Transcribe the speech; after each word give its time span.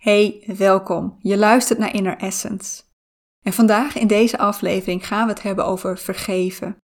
Hey, 0.00 0.44
welkom. 0.56 1.18
Je 1.18 1.36
luistert 1.36 1.78
naar 1.78 1.94
Inner 1.94 2.16
Essence. 2.16 2.82
En 3.42 3.52
vandaag 3.52 3.96
in 3.96 4.06
deze 4.06 4.38
aflevering 4.38 5.06
gaan 5.06 5.26
we 5.26 5.32
het 5.32 5.42
hebben 5.42 5.66
over 5.66 5.98
vergeven. 5.98 6.76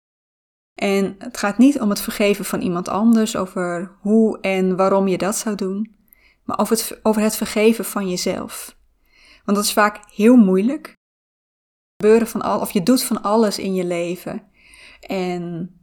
En 0.73 1.15
het 1.17 1.37
gaat 1.37 1.57
niet 1.57 1.79
om 1.79 1.89
het 1.89 2.01
vergeven 2.01 2.45
van 2.45 2.61
iemand 2.61 2.87
anders, 2.87 3.35
over 3.35 3.97
hoe 4.01 4.39
en 4.39 4.75
waarom 4.75 5.07
je 5.07 5.17
dat 5.17 5.35
zou 5.35 5.55
doen, 5.55 5.95
maar 6.43 6.59
over 6.59 6.75
het, 6.75 6.99
over 7.03 7.21
het 7.21 7.35
vergeven 7.35 7.85
van 7.85 8.09
jezelf. 8.09 8.77
Want 9.45 9.57
dat 9.57 9.65
is 9.65 9.73
vaak 9.73 10.11
heel 10.11 10.35
moeilijk. 10.35 10.93
Gebeuren 11.97 12.27
van 12.27 12.41
al, 12.41 12.59
of 12.59 12.71
je 12.71 12.83
doet 12.83 13.03
van 13.03 13.21
alles 13.21 13.59
in 13.59 13.73
je 13.73 13.85
leven. 13.85 14.51
En 14.99 15.74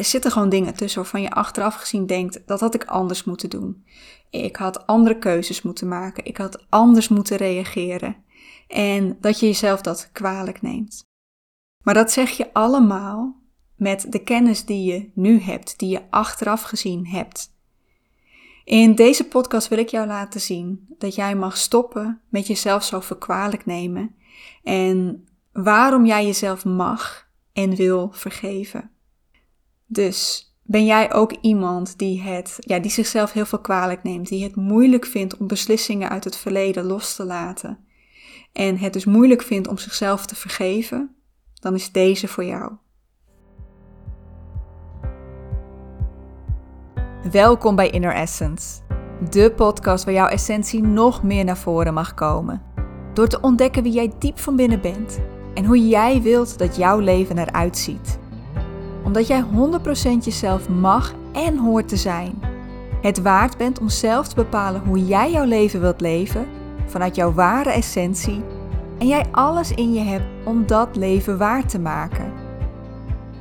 er 0.00 0.06
zitten 0.06 0.30
gewoon 0.30 0.48
dingen 0.48 0.74
tussen 0.74 1.00
waarvan 1.00 1.22
je 1.22 1.30
achteraf 1.30 1.74
gezien 1.74 2.06
denkt, 2.06 2.42
dat 2.46 2.60
had 2.60 2.74
ik 2.74 2.84
anders 2.84 3.24
moeten 3.24 3.50
doen. 3.50 3.84
Ik 4.30 4.56
had 4.56 4.86
andere 4.86 5.18
keuzes 5.18 5.62
moeten 5.62 5.88
maken. 5.88 6.24
Ik 6.24 6.36
had 6.36 6.64
anders 6.68 7.08
moeten 7.08 7.36
reageren. 7.36 8.16
En 8.68 9.16
dat 9.20 9.40
je 9.40 9.46
jezelf 9.46 9.80
dat 9.80 10.08
kwalijk 10.12 10.62
neemt. 10.62 11.04
Maar 11.84 11.94
dat 11.94 12.12
zeg 12.12 12.30
je 12.30 12.52
allemaal 12.52 13.36
met 13.76 14.06
de 14.12 14.18
kennis 14.18 14.64
die 14.64 14.92
je 14.92 15.10
nu 15.14 15.40
hebt, 15.40 15.78
die 15.78 15.88
je 15.88 16.02
achteraf 16.10 16.62
gezien 16.62 17.06
hebt. 17.06 17.54
In 18.64 18.94
deze 18.94 19.28
podcast 19.28 19.68
wil 19.68 19.78
ik 19.78 19.88
jou 19.88 20.06
laten 20.06 20.40
zien 20.40 20.86
dat 20.98 21.14
jij 21.14 21.34
mag 21.34 21.56
stoppen 21.56 22.20
met 22.28 22.46
jezelf 22.46 22.84
zo 22.84 23.00
verkwalijk 23.00 23.66
nemen 23.66 24.14
en 24.62 25.28
waarom 25.52 26.06
jij 26.06 26.26
jezelf 26.26 26.64
mag 26.64 27.28
en 27.52 27.74
wil 27.74 28.08
vergeven. 28.12 28.90
Dus 29.92 30.52
ben 30.62 30.84
jij 30.84 31.12
ook 31.12 31.32
iemand 31.40 31.98
die, 31.98 32.20
het, 32.22 32.56
ja, 32.58 32.78
die 32.78 32.90
zichzelf 32.90 33.32
heel 33.32 33.46
veel 33.46 33.58
kwalijk 33.58 34.02
neemt, 34.02 34.28
die 34.28 34.42
het 34.42 34.56
moeilijk 34.56 35.06
vindt 35.06 35.36
om 35.36 35.46
beslissingen 35.46 36.08
uit 36.08 36.24
het 36.24 36.36
verleden 36.36 36.84
los 36.84 37.16
te 37.16 37.24
laten 37.24 37.78
en 38.52 38.78
het 38.78 38.92
dus 38.92 39.04
moeilijk 39.04 39.42
vindt 39.42 39.68
om 39.68 39.78
zichzelf 39.78 40.26
te 40.26 40.34
vergeven? 40.34 41.14
Dan 41.54 41.74
is 41.74 41.92
deze 41.92 42.28
voor 42.28 42.44
jou. 42.44 42.72
Welkom 47.30 47.76
bij 47.76 47.90
Inner 47.90 48.14
Essence, 48.14 48.80
de 49.30 49.52
podcast 49.56 50.04
waar 50.04 50.14
jouw 50.14 50.28
essentie 50.28 50.82
nog 50.82 51.22
meer 51.22 51.44
naar 51.44 51.58
voren 51.58 51.94
mag 51.94 52.14
komen. 52.14 52.62
Door 53.14 53.28
te 53.28 53.40
ontdekken 53.40 53.82
wie 53.82 53.92
jij 53.92 54.12
diep 54.18 54.38
van 54.38 54.56
binnen 54.56 54.80
bent 54.80 55.20
en 55.54 55.64
hoe 55.64 55.88
jij 55.88 56.22
wilt 56.22 56.58
dat 56.58 56.76
jouw 56.76 56.98
leven 56.98 57.38
eruit 57.38 57.78
ziet 57.78 58.18
omdat 59.04 59.26
jij 59.26 59.44
100% 59.44 59.44
jezelf 60.20 60.68
mag 60.68 61.14
en 61.32 61.56
hoort 61.56 61.88
te 61.88 61.96
zijn. 61.96 62.42
Het 63.02 63.22
waard 63.22 63.56
bent 63.56 63.80
om 63.80 63.88
zelf 63.88 64.28
te 64.28 64.34
bepalen 64.34 64.82
hoe 64.86 65.06
jij 65.06 65.30
jouw 65.30 65.44
leven 65.44 65.80
wilt 65.80 66.00
leven 66.00 66.46
vanuit 66.86 67.16
jouw 67.16 67.32
ware 67.32 67.70
essentie 67.70 68.42
en 68.98 69.06
jij 69.06 69.26
alles 69.30 69.70
in 69.70 69.92
je 69.92 70.00
hebt 70.00 70.26
om 70.44 70.66
dat 70.66 70.96
leven 70.96 71.38
waar 71.38 71.66
te 71.66 71.78
maken. 71.78 72.32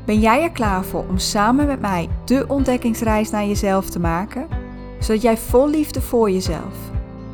Ben 0.05 0.19
jij 0.19 0.43
er 0.43 0.51
klaar 0.51 0.83
voor 0.83 1.05
om 1.07 1.17
samen 1.17 1.67
met 1.67 1.81
mij 1.81 2.09
de 2.25 2.45
ontdekkingsreis 2.47 3.29
naar 3.29 3.45
jezelf 3.45 3.89
te 3.89 3.99
maken, 3.99 4.47
zodat 4.99 5.21
jij 5.21 5.37
vol 5.37 5.69
liefde 5.69 6.01
voor 6.01 6.31
jezelf 6.31 6.75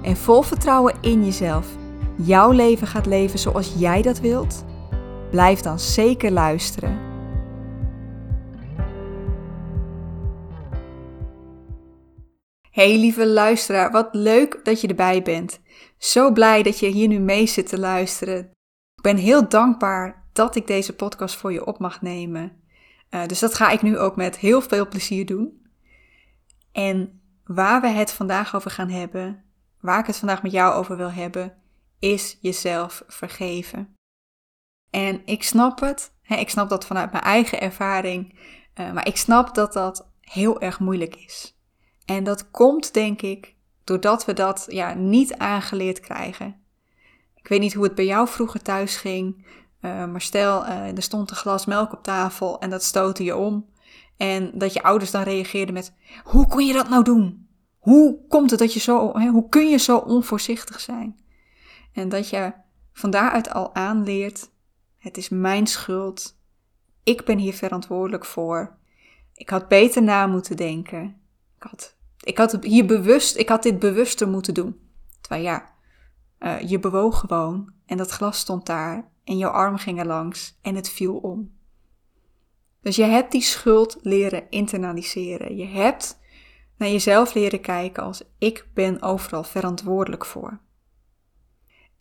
en 0.02 0.18
vol 0.18 0.42
vertrouwen 0.42 0.94
in 1.02 1.26
jezelf 1.26 1.68
jouw 2.16 2.52
leven 2.52 2.88
gaat 2.88 3.06
leven 3.06 3.40
zoals 3.40 3.74
jij 3.78 4.02
dat 4.02 4.20
wilt? 4.20 4.66
Blijf 5.32 5.60
dan 5.60 5.80
zeker 5.80 6.32
luisteren. 6.32 6.98
Hey 12.76 12.98
lieve 12.98 13.28
luisteraar, 13.28 13.92
wat 13.92 14.10
leuk 14.12 14.60
dat 14.64 14.82
je 14.82 14.88
erbij 14.88 15.22
bent. 15.22 15.60
Zo 15.98 16.32
blij 16.32 16.64
dat 16.64 16.80
je 16.80 16.88
hier 16.88 17.08
nu 17.08 17.20
mee 17.20 17.48
zit 17.48 17.68
te 17.68 17.80
luisteren. 17.80 18.38
Ik 18.96 19.02
ben 19.02 19.18
heel 19.18 19.50
dankbaar 19.50 20.28
dat 20.34 20.56
ik 20.56 20.68
deze 20.68 20.96
podcast 20.96 21.36
voor 21.36 21.54
je 21.54 21.66
op 21.66 21.80
mag 21.80 22.02
nemen. 22.02 22.62
Uh, 23.10 23.26
dus 23.26 23.40
dat 23.40 23.54
ga 23.54 23.70
ik 23.70 23.82
nu 23.82 23.98
ook 23.98 24.16
met 24.16 24.38
heel 24.38 24.62
veel 24.62 24.88
plezier 24.88 25.26
doen. 25.26 25.68
En 26.72 27.22
waar 27.44 27.82
we 27.82 27.88
het 27.88 28.12
vandaag 28.12 28.56
over 28.56 28.72
gaan 28.72 28.90
hebben, 28.90 29.44
waar 29.80 30.00
ik 30.00 30.08
het 30.08 30.18
vandaag 30.18 30.44
met 30.44 30.52
jou 30.52 30.74
over 30.74 30.98
wil 30.98 31.12
hebben, 31.12 31.58
is 32.00 32.38
jezelf 32.42 33.04
vergeven. 33.08 33.96
En 34.90 35.22
ik 35.26 35.44
snap 35.44 35.80
het, 35.80 36.14
hè, 36.22 36.36
ik 36.36 36.50
snap 36.50 36.70
dat 36.70 36.86
vanuit 36.86 37.12
mijn 37.12 37.24
eigen 37.24 37.62
ervaring, 37.62 38.40
uh, 38.80 38.92
maar 38.92 39.08
ik 39.08 39.18
snap 39.18 39.56
dat 39.56 39.74
dat 39.74 40.12
heel 40.22 40.62
erg 40.62 40.80
moeilijk 40.80 41.16
is. 41.16 41.56
En 42.06 42.24
dat 42.24 42.52
komt, 42.52 42.94
denk 42.94 43.22
ik, 43.22 43.56
doordat 43.84 44.26
we 44.26 44.34
dat 44.34 44.66
ja, 44.70 44.94
niet 44.94 45.38
aangeleerd 45.38 46.00
krijgen. 46.00 46.56
Ik 47.36 47.48
weet 47.48 47.60
niet 47.60 47.74
hoe 47.74 47.84
het 47.84 47.96
bij 47.96 48.06
jou 48.06 48.28
vroeger 48.28 48.62
thuis 48.62 48.98
ging, 48.98 49.46
uh, 49.82 50.06
maar 50.06 50.22
stel, 50.22 50.66
uh, 50.66 50.96
er 50.96 51.02
stond 51.02 51.30
een 51.30 51.36
glas 51.36 51.66
melk 51.66 51.94
op 51.94 52.04
tafel 52.04 52.60
en 52.60 52.70
dat 52.70 52.84
stootte 52.84 53.24
je 53.24 53.36
om. 53.36 53.66
En 54.18 54.52
dat 54.54 54.74
je 54.74 54.84
ouders 54.84 55.12
dan 55.12 55.24
reageerden 55.24 55.74
met: 55.74 55.94
Hoe 56.24 56.48
kon 56.48 56.66
je 56.66 56.74
dat 56.74 56.90
nou 56.90 57.04
doen? 57.04 57.48
Hoe 57.80 58.20
komt 58.28 58.50
het 58.50 58.60
dat 58.60 58.74
je 58.74 58.80
zo, 58.80 59.20
hè, 59.20 59.28
hoe 59.28 59.50
kun 59.50 59.70
je 59.70 59.78
zo 59.78 59.98
onvoorzichtig 59.98 60.80
zijn? 60.80 61.20
En 61.94 62.10
dat 62.10 62.30
je 62.30 62.54
van 62.94 63.10
daaruit 63.10 63.54
al 63.54 63.76
aanleert: 63.76 64.50
Het 64.98 65.18
is 65.18 65.30
mijn 65.30 65.68
schuld. 65.68 66.38
Ik 67.04 67.26
ben 67.26 67.38
hier 67.38 67.54
verantwoordelijk 67.54 68.26
voor. 68.26 68.78
Ik 69.34 69.50
had 69.50 69.68
beter 69.68 70.04
na 70.04 70.28
moeten 70.28 70.58
denken. 70.58 71.22
Ik 71.66 71.72
had 71.72 71.96
ik 72.26 72.38
had, 72.38 72.58
hier 72.64 72.86
bewust, 72.86 73.38
ik 73.38 73.50
had 73.50 73.64
dit 73.64 73.80
bewuster 73.80 74.28
moeten 74.28 74.54
doen. 74.54 74.80
Terwijl 75.22 75.44
ja, 75.44 75.74
uh, 76.40 76.60
je 76.70 76.80
bewoog 76.80 77.20
gewoon 77.20 77.74
en 77.86 77.98
dat 77.98 78.10
glas 78.10 78.40
stond 78.40 78.66
daar 78.66 79.12
en 79.24 79.38
jouw 79.38 79.52
arm 79.52 79.78
ging 79.78 80.00
er 80.00 80.06
langs 80.06 80.58
en 80.62 80.76
het 80.76 80.90
viel 80.90 81.16
om. 81.16 81.54
Dus 82.82 82.96
je 82.96 83.04
hebt 83.04 83.32
die 83.32 83.42
schuld 83.42 83.98
leren 84.02 84.50
internaliseren. 84.50 85.58
Je 85.58 85.66
hebt 85.66 86.20
naar 86.78 86.90
jezelf 86.90 87.34
leren 87.34 87.62
kijken 87.62 88.04
als 88.04 88.24
ik 88.38 88.68
ben 88.74 89.02
overal 89.02 89.44
verantwoordelijk 89.44 90.26
voor. 90.26 90.60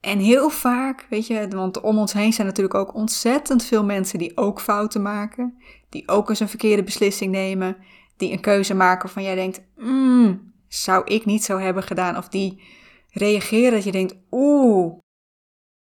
En 0.01 0.19
heel 0.19 0.51
vaak, 0.51 1.07
weet 1.11 1.27
je, 1.27 1.49
want 1.49 1.81
om 1.81 1.99
ons 1.99 2.13
heen 2.13 2.33
zijn 2.33 2.47
natuurlijk 2.47 2.75
ook 2.75 2.95
ontzettend 2.95 3.65
veel 3.65 3.85
mensen 3.85 4.19
die 4.19 4.37
ook 4.37 4.61
fouten 4.61 5.03
maken, 5.03 5.59
die 5.89 6.09
ook 6.09 6.29
eens 6.29 6.41
een 6.41 6.49
verkeerde 6.49 6.83
beslissing 6.83 7.33
nemen, 7.33 7.77
die 8.17 8.33
een 8.33 8.41
keuze 8.41 8.75
maken 8.75 9.09
van 9.09 9.23
jij 9.23 9.35
denkt, 9.35 9.63
mm, 9.77 10.53
zou 10.69 11.05
ik 11.05 11.25
niet 11.25 11.45
zo 11.45 11.59
hebben 11.59 11.83
gedaan. 11.83 12.17
Of 12.17 12.29
die 12.29 12.63
reageren 13.11 13.73
dat 13.73 13.85
je 13.85 13.93
denkt, 13.93 14.15
oeh, 14.31 14.99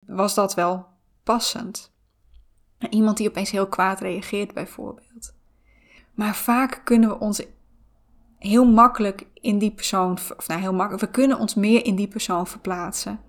was 0.05 0.33
dat 0.33 0.53
wel 0.53 0.85
passend? 1.23 1.95
Iemand 2.89 3.17
die 3.17 3.29
opeens 3.29 3.51
heel 3.51 3.67
kwaad 3.67 3.99
reageert 3.99 4.53
bijvoorbeeld. 4.53 5.35
Maar 6.13 6.35
vaak 6.35 6.81
kunnen 6.83 7.09
we 7.09 7.19
ons 7.19 7.45
heel 8.37 8.65
makkelijk 8.65 9.25
in 9.33 9.57
die 9.57 9.71
persoon, 9.71 10.11
of 10.37 10.47
nou 10.47 10.61
heel 10.61 10.73
makkelijk, 10.73 11.03
we 11.03 11.11
kunnen 11.11 11.39
ons 11.39 11.55
meer 11.55 11.85
in 11.85 11.95
die 11.95 12.07
persoon 12.07 12.47
verplaatsen. 12.47 13.19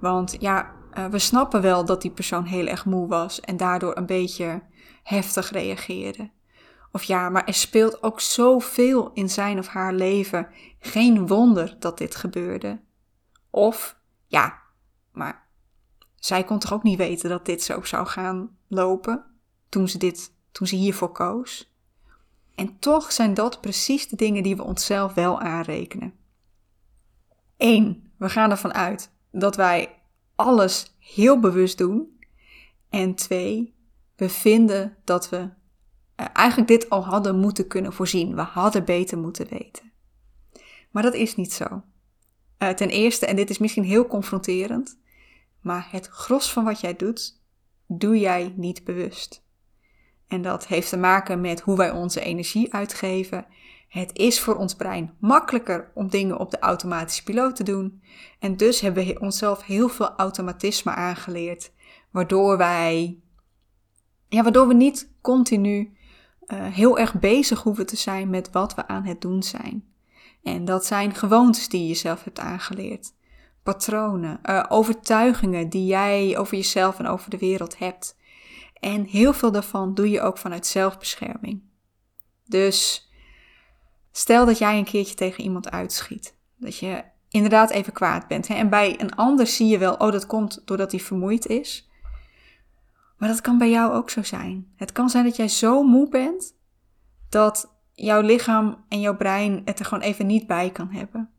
Want 0.00 0.36
ja, 0.38 0.72
eh, 0.92 1.06
we 1.06 1.18
snappen 1.18 1.62
wel 1.62 1.84
dat 1.84 2.02
die 2.02 2.10
persoon 2.10 2.44
heel 2.44 2.66
erg 2.66 2.84
moe 2.84 3.08
was 3.08 3.40
en 3.40 3.56
daardoor 3.56 3.96
een 3.96 4.06
beetje 4.06 4.62
heftig 5.02 5.50
reageerde. 5.50 6.30
Of 6.92 7.02
ja, 7.02 7.28
maar 7.28 7.46
er 7.46 7.54
speelt 7.54 8.02
ook 8.02 8.20
zoveel 8.20 9.10
in 9.12 9.30
zijn 9.30 9.58
of 9.58 9.66
haar 9.66 9.92
leven. 9.92 10.48
Geen 10.78 11.26
wonder 11.26 11.76
dat 11.78 11.98
dit 11.98 12.14
gebeurde. 12.14 12.80
Of 13.50 13.98
ja, 14.26 14.62
maar 15.12 15.48
zij 16.14 16.44
kon 16.44 16.58
toch 16.58 16.72
ook 16.72 16.82
niet 16.82 16.98
weten 16.98 17.28
dat 17.30 17.46
dit 17.46 17.62
zo 17.62 17.82
zou 17.82 18.06
gaan 18.06 18.56
lopen 18.68 19.24
toen 19.68 19.88
ze, 19.88 19.98
dit, 19.98 20.32
toen 20.52 20.66
ze 20.66 20.76
hiervoor 20.76 21.12
koos. 21.12 21.72
En 22.54 22.78
toch 22.78 23.12
zijn 23.12 23.34
dat 23.34 23.60
precies 23.60 24.08
de 24.08 24.16
dingen 24.16 24.42
die 24.42 24.56
we 24.56 24.62
onszelf 24.62 25.14
wel 25.14 25.40
aanrekenen. 25.40 26.14
Eén, 27.56 28.12
we 28.16 28.28
gaan 28.28 28.50
ervan 28.50 28.74
uit 28.74 29.12
dat 29.30 29.56
wij 29.56 29.98
alles 30.34 30.96
heel 30.98 31.40
bewust 31.40 31.78
doen. 31.78 32.18
En 32.90 33.14
twee, 33.14 33.74
we 34.16 34.28
vinden 34.28 34.96
dat 35.04 35.28
we 35.28 35.48
eigenlijk 36.26 36.68
dit 36.68 36.90
al 36.90 37.04
hadden 37.04 37.38
moeten 37.38 37.66
kunnen 37.66 37.92
voorzien. 37.92 38.34
We 38.34 38.40
hadden 38.40 38.84
beter 38.84 39.18
moeten 39.18 39.46
weten. 39.50 39.92
Maar 40.90 41.02
dat 41.02 41.14
is 41.14 41.36
niet 41.36 41.52
zo. 41.52 41.82
Uh, 42.58 42.68
ten 42.68 42.88
eerste, 42.88 43.26
en 43.26 43.36
dit 43.36 43.50
is 43.50 43.58
misschien 43.58 43.84
heel 43.84 44.06
confronterend, 44.06 44.98
maar 45.60 45.88
het 45.90 46.06
gros 46.06 46.52
van 46.52 46.64
wat 46.64 46.80
jij 46.80 46.96
doet, 46.96 47.42
doe 47.86 48.18
jij 48.18 48.52
niet 48.56 48.84
bewust. 48.84 49.46
En 50.28 50.42
dat 50.42 50.66
heeft 50.66 50.88
te 50.88 50.96
maken 50.96 51.40
met 51.40 51.60
hoe 51.60 51.76
wij 51.76 51.90
onze 51.90 52.20
energie 52.20 52.72
uitgeven. 52.74 53.46
Het 53.88 54.10
is 54.18 54.40
voor 54.40 54.56
ons 54.56 54.74
brein 54.74 55.14
makkelijker 55.20 55.90
om 55.94 56.08
dingen 56.08 56.38
op 56.38 56.50
de 56.50 56.58
automatische 56.58 57.22
piloot 57.22 57.56
te 57.56 57.62
doen. 57.62 58.02
En 58.38 58.56
dus 58.56 58.80
hebben 58.80 59.06
we 59.06 59.20
onszelf 59.20 59.64
heel 59.64 59.88
veel 59.88 60.10
automatisme 60.10 60.90
aangeleerd, 60.90 61.72
waardoor 62.10 62.56
wij, 62.56 63.18
ja, 64.28 64.42
waardoor 64.42 64.68
we 64.68 64.74
niet 64.74 65.12
continu 65.20 65.96
uh, 66.48 66.66
heel 66.66 66.98
erg 66.98 67.18
bezig 67.18 67.62
hoeven 67.62 67.86
te 67.86 67.96
zijn 67.96 68.30
met 68.30 68.50
wat 68.50 68.74
we 68.74 68.86
aan 68.86 69.04
het 69.04 69.20
doen 69.20 69.42
zijn. 69.42 69.84
En 70.42 70.64
dat 70.64 70.86
zijn 70.86 71.14
gewoontes 71.14 71.68
die 71.68 71.88
je 71.88 71.94
zelf 71.94 72.24
hebt 72.24 72.38
aangeleerd. 72.38 73.12
patronen, 73.62 74.40
uh, 74.44 74.64
overtuigingen 74.68 75.68
die 75.68 75.86
jij 75.86 76.38
over 76.38 76.56
jezelf 76.56 76.98
en 76.98 77.06
over 77.06 77.30
de 77.30 77.38
wereld 77.38 77.78
hebt. 77.78 78.16
En 78.80 79.04
heel 79.04 79.32
veel 79.32 79.52
daarvan 79.52 79.94
doe 79.94 80.10
je 80.10 80.20
ook 80.20 80.38
vanuit 80.38 80.66
zelfbescherming. 80.66 81.62
Dus 82.46 83.08
stel 84.12 84.46
dat 84.46 84.58
jij 84.58 84.78
een 84.78 84.84
keertje 84.84 85.14
tegen 85.14 85.44
iemand 85.44 85.70
uitschiet. 85.70 86.34
Dat 86.56 86.78
je 86.78 87.04
inderdaad 87.28 87.70
even 87.70 87.92
kwaad 87.92 88.28
bent. 88.28 88.48
Hè? 88.48 88.54
En 88.54 88.68
bij 88.68 89.00
een 89.00 89.14
ander 89.14 89.46
zie 89.46 89.66
je 89.66 89.78
wel, 89.78 89.94
oh, 89.94 90.12
dat 90.12 90.26
komt 90.26 90.62
doordat 90.64 90.90
hij 90.90 91.00
vermoeid 91.00 91.46
is. 91.46 91.87
Maar 93.18 93.28
dat 93.28 93.40
kan 93.40 93.58
bij 93.58 93.70
jou 93.70 93.92
ook 93.92 94.10
zo 94.10 94.22
zijn. 94.22 94.72
Het 94.76 94.92
kan 94.92 95.10
zijn 95.10 95.24
dat 95.24 95.36
jij 95.36 95.48
zo 95.48 95.82
moe 95.82 96.08
bent 96.08 96.54
dat 97.28 97.76
jouw 97.92 98.20
lichaam 98.20 98.84
en 98.88 99.00
jouw 99.00 99.16
brein 99.16 99.62
het 99.64 99.78
er 99.78 99.84
gewoon 99.84 100.04
even 100.04 100.26
niet 100.26 100.46
bij 100.46 100.70
kan 100.70 100.90
hebben. 100.90 101.30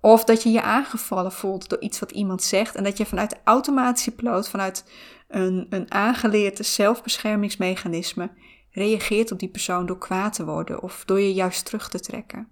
Of 0.00 0.24
dat 0.24 0.42
je 0.42 0.50
je 0.50 0.62
aangevallen 0.62 1.32
voelt 1.32 1.68
door 1.68 1.80
iets 1.80 1.98
wat 1.98 2.10
iemand 2.10 2.42
zegt 2.42 2.74
en 2.74 2.84
dat 2.84 2.96
je 2.96 3.06
vanuit 3.06 3.30
de 3.30 3.36
automatische 3.44 4.14
piloot, 4.14 4.48
vanuit 4.48 4.84
een, 5.28 5.66
een 5.70 5.92
aangeleerd 5.92 6.66
zelfbeschermingsmechanisme, 6.66 8.30
reageert 8.70 9.32
op 9.32 9.38
die 9.38 9.48
persoon 9.48 9.86
door 9.86 9.98
kwaad 9.98 10.32
te 10.32 10.44
worden 10.44 10.82
of 10.82 11.04
door 11.04 11.20
je 11.20 11.34
juist 11.34 11.64
terug 11.64 11.88
te 11.88 12.00
trekken. 12.00 12.48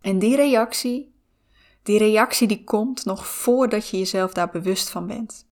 En 0.00 0.18
die 0.18 0.36
reactie, 0.36 1.14
die 1.82 1.98
reactie 1.98 2.48
die 2.48 2.64
komt 2.64 3.04
nog 3.04 3.26
voordat 3.26 3.88
je 3.88 3.98
jezelf 3.98 4.32
daar 4.32 4.50
bewust 4.50 4.90
van 4.90 5.06
bent. 5.06 5.47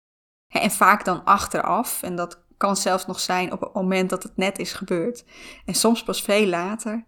En 0.47 0.71
vaak 0.71 1.05
dan 1.05 1.23
achteraf, 1.23 2.03
en 2.03 2.15
dat 2.15 2.43
kan 2.57 2.75
zelfs 2.77 3.05
nog 3.05 3.19
zijn 3.19 3.51
op 3.51 3.59
het 3.59 3.73
moment 3.73 4.09
dat 4.09 4.23
het 4.23 4.37
net 4.37 4.59
is 4.59 4.73
gebeurd. 4.73 5.25
En 5.65 5.73
soms 5.73 6.03
pas 6.03 6.21
veel 6.21 6.47
later. 6.47 7.05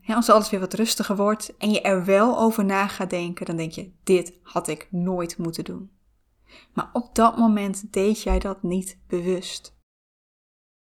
Ja, 0.00 0.14
als 0.14 0.30
alles 0.30 0.50
weer 0.50 0.60
wat 0.60 0.74
rustiger 0.74 1.16
wordt 1.16 1.56
en 1.56 1.70
je 1.70 1.80
er 1.80 2.04
wel 2.04 2.38
over 2.38 2.64
na 2.64 2.86
gaat 2.86 3.10
denken, 3.10 3.46
dan 3.46 3.56
denk 3.56 3.72
je: 3.72 3.92
dit 4.04 4.38
had 4.42 4.68
ik 4.68 4.88
nooit 4.90 5.38
moeten 5.38 5.64
doen. 5.64 5.90
Maar 6.74 6.90
op 6.92 7.14
dat 7.14 7.36
moment 7.36 7.92
deed 7.92 8.22
jij 8.22 8.38
dat 8.38 8.62
niet 8.62 8.98
bewust. 9.06 9.78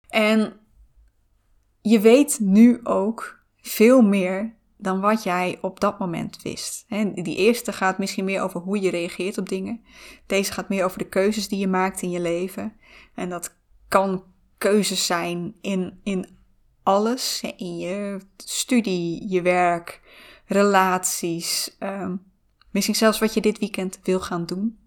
En 0.07 0.59
je 1.81 1.99
weet 1.99 2.39
nu 2.39 2.79
ook 2.83 3.39
veel 3.55 4.01
meer 4.01 4.55
dan 4.81 4.99
wat 4.99 5.23
jij 5.23 5.57
op 5.61 5.79
dat 5.79 5.99
moment 5.99 6.41
wist. 6.41 6.85
die 7.13 7.35
eerste 7.35 7.73
gaat 7.73 7.97
misschien 7.97 8.25
meer 8.25 8.41
over 8.41 8.59
hoe 8.59 8.81
je 8.81 8.89
reageert 8.89 9.37
op 9.37 9.49
dingen. 9.49 9.83
Deze 10.25 10.51
gaat 10.51 10.69
meer 10.69 10.85
over 10.85 10.97
de 10.97 11.09
keuzes 11.09 11.47
die 11.47 11.59
je 11.59 11.67
maakt 11.67 12.01
in 12.01 12.09
je 12.09 12.19
leven. 12.19 12.73
En 13.15 13.29
dat 13.29 13.55
kan 13.87 14.23
keuzes 14.57 15.05
zijn 15.05 15.55
in, 15.61 15.99
in 16.03 16.37
alles. 16.83 17.43
In 17.57 17.77
je 17.77 18.19
studie, 18.37 19.29
je 19.29 19.41
werk, 19.41 20.01
relaties. 20.45 21.75
Ehm, 21.79 22.15
misschien 22.71 22.95
zelfs 22.95 23.19
wat 23.19 23.33
je 23.33 23.41
dit 23.41 23.59
weekend 23.59 23.99
wil 24.03 24.19
gaan 24.19 24.45
doen. 24.45 24.79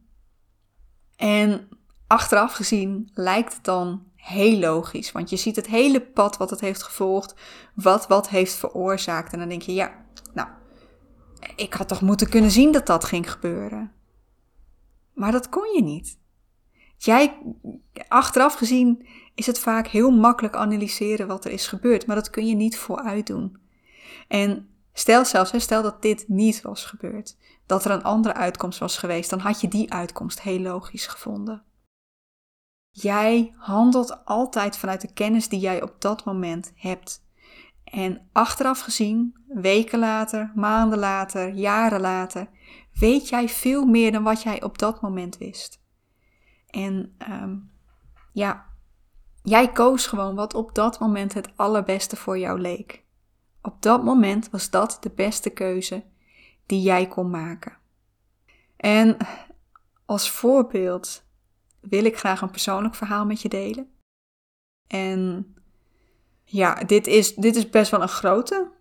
En 1.17 1.69
achteraf 2.07 2.53
gezien 2.53 3.11
lijkt 3.15 3.55
het 3.55 3.65
dan 3.65 4.13
heel 4.25 4.59
logisch. 4.59 5.13
Want 5.13 5.31
je 5.31 5.37
ziet 5.37 5.57
het 5.57 5.67
hele 5.67 6.01
pad 6.01 6.37
wat 6.37 6.51
het 6.51 6.61
heeft 6.61 6.83
gevolgd, 6.83 7.35
wat 7.75 8.07
wat 8.07 8.29
heeft 8.29 8.55
veroorzaakt. 8.55 9.33
En 9.33 9.39
dan 9.39 9.49
denk 9.49 9.63
je, 9.63 9.75
ja, 9.75 10.05
nou, 10.33 10.49
ik 11.57 11.75
had 11.75 11.89
toch 11.89 12.01
moeten 12.01 12.29
kunnen 12.29 12.51
zien 12.51 12.73
dat 12.73 12.87
dat 12.87 13.05
ging 13.05 13.31
gebeuren. 13.31 13.93
Maar 15.13 15.33
dat 15.33 15.49
kon 15.49 15.75
je 15.75 15.83
niet. 15.83 16.19
Jij, 16.97 17.39
achteraf 18.09 18.55
gezien, 18.55 19.07
is 19.35 19.47
het 19.47 19.59
vaak 19.59 19.87
heel 19.87 20.11
makkelijk 20.11 20.55
analyseren 20.55 21.27
wat 21.27 21.45
er 21.45 21.51
is 21.51 21.67
gebeurd, 21.67 22.07
maar 22.07 22.17
dat 22.17 22.31
kun 22.31 22.47
je 22.47 22.55
niet 22.55 22.79
vooruit 22.79 23.27
doen. 23.27 23.59
En 24.29 24.69
stel 24.93 25.25
zelfs, 25.25 25.53
stel 25.57 25.83
dat 25.83 26.03
dit 26.03 26.25
niet 26.29 26.63
was 26.63 26.85
gebeurd, 26.85 27.37
dat 27.67 27.85
er 27.85 27.91
een 27.91 28.03
andere 28.03 28.35
uitkomst 28.35 28.79
was 28.79 28.99
geweest, 28.99 29.31
dan 29.31 29.39
had 29.39 29.61
je 29.61 29.69
die 29.69 29.93
uitkomst 29.93 30.43
heel 30.43 30.61
logisch 30.61 31.07
gevonden. 31.07 31.63
Jij 32.97 33.55
handelt 33.57 34.25
altijd 34.25 34.77
vanuit 34.77 35.01
de 35.01 35.13
kennis 35.13 35.49
die 35.49 35.61
jij 35.61 35.83
op 35.83 35.95
dat 35.99 36.25
moment 36.25 36.73
hebt. 36.75 37.25
En 37.85 38.29
achteraf 38.33 38.81
gezien, 38.81 39.37
weken 39.49 39.99
later, 39.99 40.53
maanden 40.55 40.99
later, 40.99 41.49
jaren 41.49 42.01
later, 42.01 42.49
weet 42.93 43.29
jij 43.29 43.49
veel 43.49 43.85
meer 43.87 44.13
dan 44.13 44.23
wat 44.23 44.43
jij 44.43 44.63
op 44.63 44.79
dat 44.79 45.01
moment 45.01 45.39
wist. 45.39 45.81
En 46.67 47.17
um, 47.31 47.71
ja, 48.33 48.67
jij 49.43 49.73
koos 49.73 50.07
gewoon 50.07 50.35
wat 50.35 50.55
op 50.55 50.75
dat 50.75 51.01
moment 51.01 51.35
het 51.35 51.57
allerbeste 51.57 52.17
voor 52.17 52.39
jou 52.39 52.61
leek. 52.61 53.05
Op 53.63 53.83
dat 53.83 54.05
moment 54.05 54.51
was 54.51 54.71
dat 54.71 54.97
de 55.01 55.11
beste 55.11 55.51
keuze 55.51 56.05
die 56.67 56.83
jij 56.83 57.07
kon 57.07 57.31
maken. 57.31 57.77
En 58.77 59.17
als 60.05 60.31
voorbeeld 60.31 61.24
wil 61.89 62.05
ik 62.05 62.19
graag 62.19 62.41
een 62.41 62.51
persoonlijk 62.51 62.95
verhaal 62.95 63.27
met 63.27 63.43
je 63.43 63.49
delen. 63.49 63.89
En 64.87 65.55
ja, 66.45 66.75
dit 66.75 67.07
is, 67.07 67.35
dit 67.35 67.57
is 67.57 67.71
best 67.71 67.91
wel 67.91 68.03
een 68.03 68.09
grote. 68.09 68.73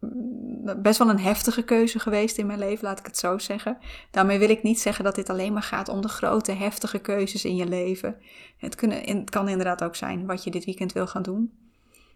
Mm, 0.00 0.82
best 0.82 0.98
wel 0.98 1.08
een 1.08 1.20
heftige 1.20 1.62
keuze 1.62 1.98
geweest 1.98 2.38
in 2.38 2.46
mijn 2.46 2.58
leven, 2.58 2.84
laat 2.84 2.98
ik 2.98 3.06
het 3.06 3.18
zo 3.18 3.38
zeggen. 3.38 3.78
Daarmee 4.10 4.38
wil 4.38 4.50
ik 4.50 4.62
niet 4.62 4.80
zeggen 4.80 5.04
dat 5.04 5.14
dit 5.14 5.30
alleen 5.30 5.52
maar 5.52 5.62
gaat 5.62 5.88
om 5.88 6.00
de 6.00 6.08
grote, 6.08 6.52
heftige 6.52 6.98
keuzes 6.98 7.44
in 7.44 7.56
je 7.56 7.66
leven. 7.66 8.20
Het, 8.56 8.74
kunnen, 8.74 9.18
het 9.18 9.30
kan 9.30 9.48
inderdaad 9.48 9.84
ook 9.84 9.96
zijn 9.96 10.26
wat 10.26 10.44
je 10.44 10.50
dit 10.50 10.64
weekend 10.64 10.92
wil 10.92 11.06
gaan 11.06 11.22
doen. 11.22 11.58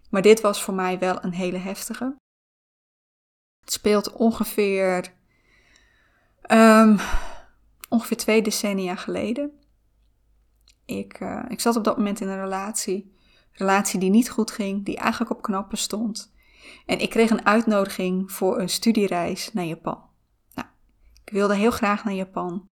Maar 0.09 0.21
dit 0.21 0.41
was 0.41 0.63
voor 0.63 0.73
mij 0.73 0.99
wel 0.99 1.23
een 1.23 1.33
hele 1.33 1.57
heftige. 1.57 2.15
Het 3.59 3.71
speelt 3.71 4.11
ongeveer 4.11 5.13
um, 6.51 6.99
ongeveer 7.89 8.17
twee 8.17 8.41
decennia 8.41 8.95
geleden. 8.95 9.51
Ik, 10.85 11.19
uh, 11.19 11.43
ik 11.47 11.59
zat 11.59 11.75
op 11.75 11.83
dat 11.83 11.97
moment 11.97 12.21
in 12.21 12.27
een 12.27 12.41
relatie. 12.41 13.15
Relatie 13.51 13.99
die 13.99 14.09
niet 14.09 14.29
goed 14.29 14.51
ging, 14.51 14.85
die 14.85 14.97
eigenlijk 14.97 15.31
op 15.31 15.41
knappen 15.41 15.77
stond. 15.77 16.33
En 16.85 16.99
ik 16.99 17.09
kreeg 17.09 17.29
een 17.29 17.45
uitnodiging 17.45 18.31
voor 18.31 18.59
een 18.59 18.69
studiereis 18.69 19.53
naar 19.53 19.65
Japan. 19.65 20.03
Nou, 20.53 20.67
ik 21.23 21.31
wilde 21.31 21.55
heel 21.55 21.71
graag 21.71 22.03
naar 22.03 22.13
Japan. 22.13 22.65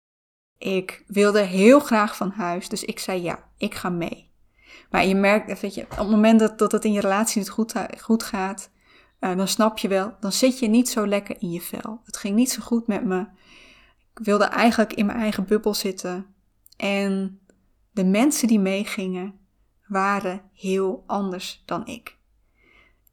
Ik 0.58 1.04
wilde 1.06 1.40
heel 1.40 1.80
graag 1.80 2.16
van 2.16 2.30
huis, 2.30 2.68
dus 2.68 2.84
ik 2.84 2.98
zei 2.98 3.22
ja, 3.22 3.48
ik 3.56 3.74
ga 3.74 3.88
mee. 3.88 4.30
Maar 4.90 5.06
je 5.06 5.14
merkt, 5.14 5.60
weet 5.60 5.74
je, 5.74 5.82
op 5.82 5.96
het 5.96 6.08
moment 6.08 6.40
dat, 6.40 6.58
dat 6.58 6.72
het 6.72 6.84
in 6.84 6.92
je 6.92 7.00
relatie 7.00 7.38
niet 7.38 7.50
goed, 7.50 7.74
goed 8.00 8.22
gaat, 8.22 8.70
dan 9.18 9.48
snap 9.48 9.78
je 9.78 9.88
wel, 9.88 10.14
dan 10.20 10.32
zit 10.32 10.58
je 10.58 10.68
niet 10.68 10.88
zo 10.88 11.06
lekker 11.06 11.36
in 11.38 11.50
je 11.50 11.60
vel. 11.60 12.00
Het 12.04 12.16
ging 12.16 12.34
niet 12.34 12.50
zo 12.50 12.62
goed 12.62 12.86
met 12.86 13.04
me. 13.04 13.26
Ik 14.14 14.24
wilde 14.24 14.44
eigenlijk 14.44 14.92
in 14.92 15.06
mijn 15.06 15.18
eigen 15.18 15.44
bubbel 15.44 15.74
zitten. 15.74 16.26
En 16.76 17.40
de 17.90 18.04
mensen 18.04 18.48
die 18.48 18.60
meegingen 18.60 19.34
waren 19.86 20.42
heel 20.52 21.04
anders 21.06 21.62
dan 21.66 21.86
ik. 21.86 22.16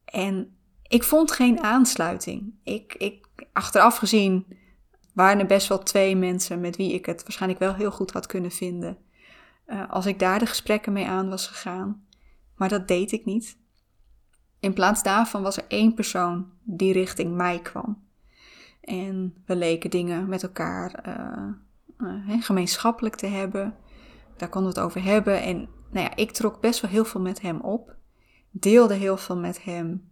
En 0.05 0.57
ik 0.83 1.03
vond 1.03 1.31
geen 1.31 1.63
aansluiting. 1.63 2.53
Ik, 2.63 2.93
ik, 2.93 3.27
achteraf 3.53 3.97
gezien 3.97 4.57
waren 5.13 5.39
er 5.39 5.45
best 5.45 5.67
wel 5.67 5.83
twee 5.83 6.15
mensen 6.15 6.61
met 6.61 6.75
wie 6.75 6.93
ik 6.93 7.05
het 7.05 7.23
waarschijnlijk 7.23 7.59
wel 7.59 7.73
heel 7.73 7.91
goed 7.91 8.11
had 8.11 8.25
kunnen 8.25 8.51
vinden. 8.51 8.97
Uh, 9.67 9.89
als 9.89 10.05
ik 10.05 10.19
daar 10.19 10.39
de 10.39 10.45
gesprekken 10.45 10.93
mee 10.93 11.07
aan 11.07 11.29
was 11.29 11.47
gegaan. 11.47 12.05
Maar 12.55 12.69
dat 12.69 12.87
deed 12.87 13.11
ik 13.11 13.25
niet. 13.25 13.57
In 14.59 14.73
plaats 14.73 15.03
daarvan 15.03 15.41
was 15.41 15.57
er 15.57 15.65
één 15.67 15.93
persoon 15.93 16.51
die 16.63 16.93
richting 16.93 17.35
mij 17.35 17.59
kwam. 17.59 18.07
En 18.81 19.33
we 19.45 19.55
leken 19.55 19.89
dingen 19.89 20.29
met 20.29 20.43
elkaar 20.43 21.03
uh, 21.97 22.41
gemeenschappelijk 22.41 23.15
te 23.15 23.27
hebben. 23.27 23.75
Daar 24.37 24.49
konden 24.49 24.73
we 24.73 24.79
het 24.79 24.87
over 24.87 25.03
hebben. 25.03 25.41
En 25.41 25.57
nou 25.91 26.05
ja, 26.05 26.15
ik 26.15 26.31
trok 26.31 26.61
best 26.61 26.81
wel 26.81 26.91
heel 26.91 27.05
veel 27.05 27.21
met 27.21 27.41
hem 27.41 27.59
op. 27.61 27.95
Deelde 28.51 28.93
heel 28.93 29.17
veel 29.17 29.37
met 29.37 29.63
hem. 29.63 30.09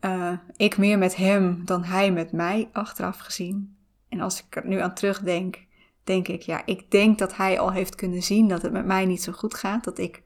Uh, 0.00 0.32
ik 0.56 0.78
meer 0.78 0.98
met 0.98 1.16
hem 1.16 1.64
dan 1.64 1.84
hij 1.84 2.12
met 2.12 2.32
mij, 2.32 2.68
achteraf 2.72 3.18
gezien. 3.18 3.76
En 4.08 4.20
als 4.20 4.44
ik 4.44 4.56
er 4.56 4.66
nu 4.66 4.80
aan 4.80 4.94
terugdenk, 4.94 5.66
denk 6.04 6.28
ik, 6.28 6.42
ja, 6.42 6.62
ik 6.66 6.90
denk 6.90 7.18
dat 7.18 7.36
hij 7.36 7.58
al 7.58 7.72
heeft 7.72 7.94
kunnen 7.94 8.22
zien 8.22 8.48
dat 8.48 8.62
het 8.62 8.72
met 8.72 8.86
mij 8.86 9.06
niet 9.06 9.22
zo 9.22 9.32
goed 9.32 9.54
gaat. 9.54 9.84
Dat 9.84 9.98
ik 9.98 10.22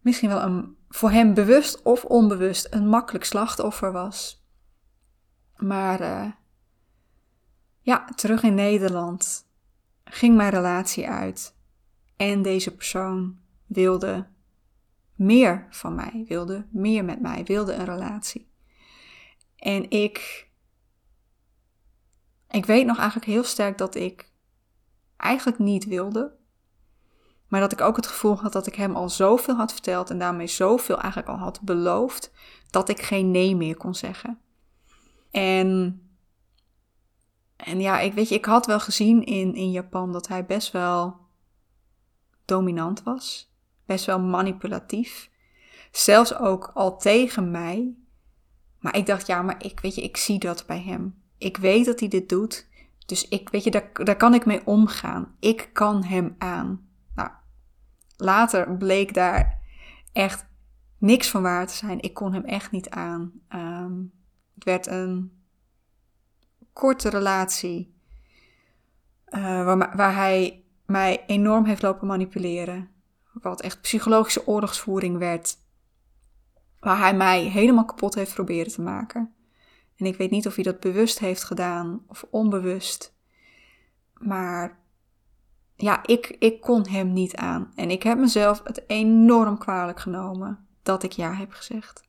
misschien 0.00 0.28
wel 0.28 0.42
een, 0.42 0.76
voor 0.88 1.10
hem 1.10 1.34
bewust 1.34 1.82
of 1.82 2.04
onbewust 2.04 2.66
een 2.70 2.88
makkelijk 2.88 3.24
slachtoffer 3.24 3.92
was. 3.92 4.45
Maar 5.56 6.00
uh, 6.00 6.32
ja, 7.80 8.04
terug 8.04 8.42
in 8.42 8.54
Nederland 8.54 9.46
ging 10.04 10.36
mijn 10.36 10.50
relatie 10.50 11.08
uit. 11.08 11.56
En 12.16 12.42
deze 12.42 12.74
persoon 12.74 13.38
wilde 13.66 14.26
meer 15.14 15.66
van 15.70 15.94
mij, 15.94 16.24
wilde 16.28 16.66
meer 16.70 17.04
met 17.04 17.20
mij, 17.20 17.44
wilde 17.44 17.74
een 17.74 17.84
relatie. 17.84 18.50
En 19.56 19.90
ik, 19.90 20.48
ik 22.50 22.66
weet 22.66 22.86
nog 22.86 22.96
eigenlijk 22.96 23.26
heel 23.26 23.44
sterk 23.44 23.78
dat 23.78 23.94
ik 23.94 24.30
eigenlijk 25.16 25.58
niet 25.58 25.84
wilde. 25.84 26.34
Maar 27.48 27.60
dat 27.60 27.72
ik 27.72 27.80
ook 27.80 27.96
het 27.96 28.06
gevoel 28.06 28.36
had 28.36 28.52
dat 28.52 28.66
ik 28.66 28.74
hem 28.74 28.96
al 28.96 29.08
zoveel 29.08 29.54
had 29.54 29.72
verteld 29.72 30.10
en 30.10 30.18
daarmee 30.18 30.46
zoveel 30.46 30.98
eigenlijk 30.98 31.28
al 31.32 31.38
had 31.38 31.60
beloofd, 31.60 32.32
dat 32.70 32.88
ik 32.88 33.02
geen 33.02 33.30
nee 33.30 33.56
meer 33.56 33.76
kon 33.76 33.94
zeggen. 33.94 34.40
En 35.36 36.00
En 37.56 37.80
ja, 37.80 38.00
ik 38.00 38.12
weet 38.12 38.28
je, 38.28 38.34
ik 38.34 38.44
had 38.44 38.66
wel 38.66 38.80
gezien 38.80 39.24
in, 39.24 39.54
in 39.54 39.70
Japan 39.70 40.12
dat 40.12 40.28
hij 40.28 40.46
best 40.46 40.72
wel 40.72 41.16
dominant 42.44 43.02
was. 43.02 43.52
Best 43.86 44.04
wel 44.04 44.20
manipulatief. 44.20 45.30
Zelfs 45.90 46.36
ook 46.36 46.70
al 46.74 46.98
tegen 46.98 47.50
mij. 47.50 47.94
Maar 48.80 48.96
ik 48.96 49.06
dacht, 49.06 49.26
ja, 49.26 49.42
maar 49.42 49.64
ik 49.64 49.80
weet 49.80 49.94
je, 49.94 50.02
ik 50.02 50.16
zie 50.16 50.38
dat 50.38 50.66
bij 50.66 50.82
hem. 50.82 51.22
Ik 51.38 51.56
weet 51.56 51.84
dat 51.84 52.00
hij 52.00 52.08
dit 52.08 52.28
doet. 52.28 52.68
Dus 53.06 53.28
ik 53.28 53.48
weet 53.48 53.64
je, 53.64 53.70
daar, 54.04 54.16
kan 54.16 54.34
ik 54.34 54.46
mee 54.46 54.66
omgaan. 54.66 55.36
Ik 55.40 55.70
kan 55.72 56.04
hem 56.04 56.34
aan. 56.38 56.88
Nou, 57.14 57.30
later 58.16 58.76
bleek 58.76 59.14
daar 59.14 59.60
echt 60.12 60.46
niks 60.98 61.28
van 61.28 61.42
waar 61.42 61.66
te 61.66 61.74
zijn. 61.74 62.00
Ik 62.00 62.14
kon 62.14 62.32
hem 62.32 62.44
echt 62.44 62.70
niet 62.70 62.90
aan. 62.90 63.32
Ehm, 63.48 63.92
het 64.56 64.64
werd 64.64 64.86
een 64.86 65.32
korte 66.72 67.08
relatie. 67.08 67.94
Uh, 69.28 69.64
waar, 69.64 69.96
waar, 69.96 70.14
hij 70.14 70.64
mij 70.86 71.24
enorm 71.26 71.64
heeft 71.64 71.82
lopen 71.82 72.06
manipuleren. 72.06 72.90
Wat 73.32 73.60
echt 73.60 73.80
psychologische 73.80 74.46
oorlogsvoering 74.46 75.18
werd. 75.18 75.56
Waar 76.80 76.98
hij 76.98 77.14
mij 77.14 77.42
helemaal 77.42 77.84
kapot 77.84 78.14
heeft 78.14 78.34
proberen 78.34 78.72
te 78.72 78.82
maken. 78.82 79.34
En 79.96 80.06
ik 80.06 80.16
weet 80.16 80.30
niet 80.30 80.46
of 80.46 80.54
hij 80.54 80.64
dat 80.64 80.80
bewust 80.80 81.18
heeft 81.18 81.44
gedaan 81.44 82.04
of 82.06 82.24
onbewust. 82.30 83.14
Maar 84.12 84.78
ja, 85.74 86.06
ik, 86.06 86.36
ik 86.38 86.60
kon 86.60 86.88
hem 86.88 87.12
niet 87.12 87.36
aan. 87.36 87.72
En 87.74 87.90
ik 87.90 88.02
heb 88.02 88.18
mezelf 88.18 88.60
het 88.64 88.84
enorm 88.86 89.58
kwalijk 89.58 90.00
genomen 90.00 90.66
dat 90.82 91.02
ik 91.02 91.12
ja 91.12 91.34
heb 91.34 91.52
gezegd. 91.52 92.05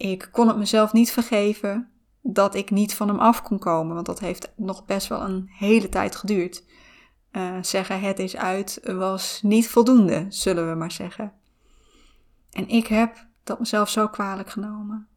Ik 0.00 0.28
kon 0.32 0.48
het 0.48 0.56
mezelf 0.56 0.92
niet 0.92 1.12
vergeven 1.12 1.90
dat 2.22 2.54
ik 2.54 2.70
niet 2.70 2.94
van 2.94 3.08
hem 3.08 3.18
af 3.18 3.42
kon 3.42 3.58
komen, 3.58 3.94
want 3.94 4.06
dat 4.06 4.20
heeft 4.20 4.52
nog 4.56 4.84
best 4.84 5.08
wel 5.08 5.20
een 5.20 5.50
hele 5.52 5.88
tijd 5.88 6.16
geduurd. 6.16 6.64
Uh, 7.32 7.56
zeggen 7.60 8.00
het 8.00 8.18
is 8.18 8.36
uit 8.36 8.80
was 8.82 9.40
niet 9.42 9.68
voldoende, 9.68 10.26
zullen 10.28 10.68
we 10.68 10.74
maar 10.74 10.92
zeggen. 10.92 11.32
En 12.50 12.68
ik 12.68 12.86
heb 12.86 13.26
dat 13.44 13.58
mezelf 13.58 13.88
zo 13.88 14.08
kwalijk 14.08 14.50
genomen. 14.50 15.08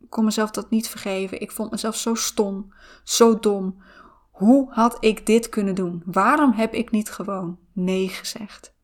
Ik 0.00 0.10
kon 0.10 0.24
mezelf 0.24 0.50
dat 0.50 0.70
niet 0.70 0.88
vergeven. 0.88 1.40
Ik 1.40 1.50
vond 1.50 1.70
mezelf 1.70 1.96
zo 1.96 2.14
stom, 2.14 2.72
zo 3.04 3.38
dom. 3.38 3.82
Hoe 4.30 4.72
had 4.72 4.96
ik 5.00 5.26
dit 5.26 5.48
kunnen 5.48 5.74
doen? 5.74 6.02
Waarom 6.04 6.52
heb 6.52 6.74
ik 6.74 6.90
niet 6.90 7.10
gewoon 7.10 7.58
nee 7.72 8.08
gezegd? 8.08 8.74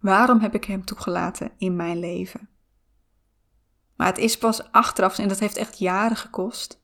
Waarom 0.00 0.40
heb 0.40 0.54
ik 0.54 0.64
hem 0.64 0.84
toegelaten 0.84 1.50
in 1.58 1.76
mijn 1.76 1.98
leven? 1.98 2.48
Maar 3.96 4.06
het 4.06 4.18
is 4.18 4.38
pas 4.38 4.72
achteraf, 4.72 5.18
en 5.18 5.28
dat 5.28 5.38
heeft 5.38 5.56
echt 5.56 5.78
jaren 5.78 6.16
gekost, 6.16 6.80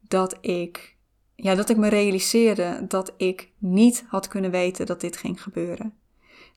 dat 0.00 0.38
ik, 0.40 0.96
ja, 1.34 1.54
dat 1.54 1.68
ik 1.68 1.76
me 1.76 1.88
realiseerde 1.88 2.84
dat 2.88 3.14
ik 3.16 3.50
niet 3.58 4.04
had 4.08 4.28
kunnen 4.28 4.50
weten 4.50 4.86
dat 4.86 5.00
dit 5.00 5.16
ging 5.16 5.42
gebeuren. 5.42 5.94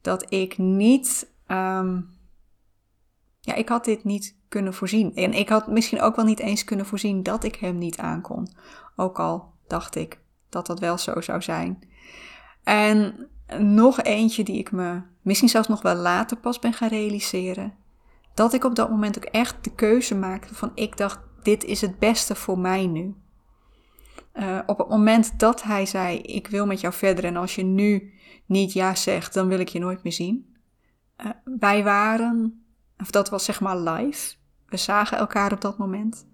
Dat 0.02 0.32
ik 0.34 0.58
niet, 0.58 1.32
um, 1.48 2.18
ja, 3.40 3.54
ik 3.54 3.70
had 3.70 3.86
dit 3.86 4.04
niet 4.04 4.36
kunnen 4.50 4.74
voorzien. 4.74 5.16
En 5.16 5.34
ik 5.34 5.50
had 5.50 5.68
misschien 5.68 6.02
ook 6.02 6.16
wel 6.16 6.26
niet 6.26 6.40
eens 6.40 6.64
kunnen 6.64 6.86
voorzien 6.86 7.24
dat 7.24 7.44
ik 7.44 7.56
hem 7.56 7.78
niet 7.78 7.98
aankon. 7.98 8.48
Ook 8.96 9.20
al 9.20 9.54
dacht 9.68 9.96
ik 9.96 10.20
dat 10.50 10.66
dat 10.66 10.80
wel 10.80 10.98
zo 10.98 11.22
zou 11.22 11.42
zijn. 11.42 11.80
En 12.64 13.28
nog 13.58 14.02
eentje 14.02 14.44
die 14.44 14.58
ik 14.58 14.72
me 14.72 15.02
misschien 15.22 15.50
zelfs 15.50 15.68
nog 15.68 15.82
wel 15.82 15.96
later 15.96 16.38
pas 16.38 16.60
ben 16.60 16.74
gaan 16.74 16.90
realiseren 16.90 17.74
dat 18.34 18.54
ik 18.54 18.64
op 18.64 18.76
dat 18.76 18.90
moment 18.90 19.18
ook 19.18 19.24
echt 19.24 19.64
de 19.64 19.76
keuze 19.76 20.16
maakte 20.16 20.56
van 20.56 20.72
ik 20.76 20.98
dacht, 20.98 21.20
dit 21.44 21.64
is 21.64 21.82
het 21.82 22.00
beste 22.00 22.36
voor 22.36 22.60
mij 22.60 22.88
nu. 22.88 23.16
Uh, 24.34 24.60
op 24.66 24.78
het 24.78 24.90
moment 24.90 25.40
dat 25.40 25.64
hij 25.64 25.86
zei, 25.86 26.18
ik 26.18 26.48
wil 26.48 26.66
met 26.66 26.80
jou 26.80 26.94
verder 26.94 27.26
en 27.26 27.36
als 27.36 27.56
je 27.56 27.64
nu 27.64 28.14
niet 28.46 28.74
ja 28.74 28.96
zegt, 28.96 29.34
dan 29.34 29.48
wil 29.48 29.60
ik 29.60 29.70
je 29.70 29.80
nooit 29.80 30.04
meer 30.04 30.14
zien. 30.14 30.56
Uh, 31.18 31.32
wij 31.60 31.84
waren, 31.84 32.64
of 32.98 33.12
dat 33.12 33.30
was 33.30 33.46
zeg 33.46 33.62
maar 33.62 33.78
live, 33.78 34.36
we 34.66 34.78
zagen 34.78 35.18
elkaar 35.18 35.52
op 35.52 35.62
dat 35.62 35.78
moment 35.78 36.28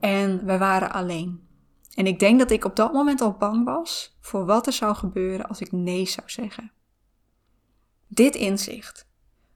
en 0.00 0.44
we 0.44 0.58
waren 0.58 0.92
alleen. 0.92 1.48
En 1.94 2.06
ik 2.06 2.18
denk 2.18 2.38
dat 2.38 2.50
ik 2.50 2.64
op 2.64 2.76
dat 2.76 2.92
moment 2.92 3.20
al 3.20 3.32
bang 3.32 3.64
was 3.64 4.16
voor 4.20 4.44
wat 4.44 4.66
er 4.66 4.72
zou 4.72 4.94
gebeuren 4.94 5.48
als 5.48 5.60
ik 5.60 5.72
nee 5.72 6.06
zou 6.06 6.30
zeggen. 6.30 6.72
Dit 8.06 8.34
inzicht, 8.34 9.08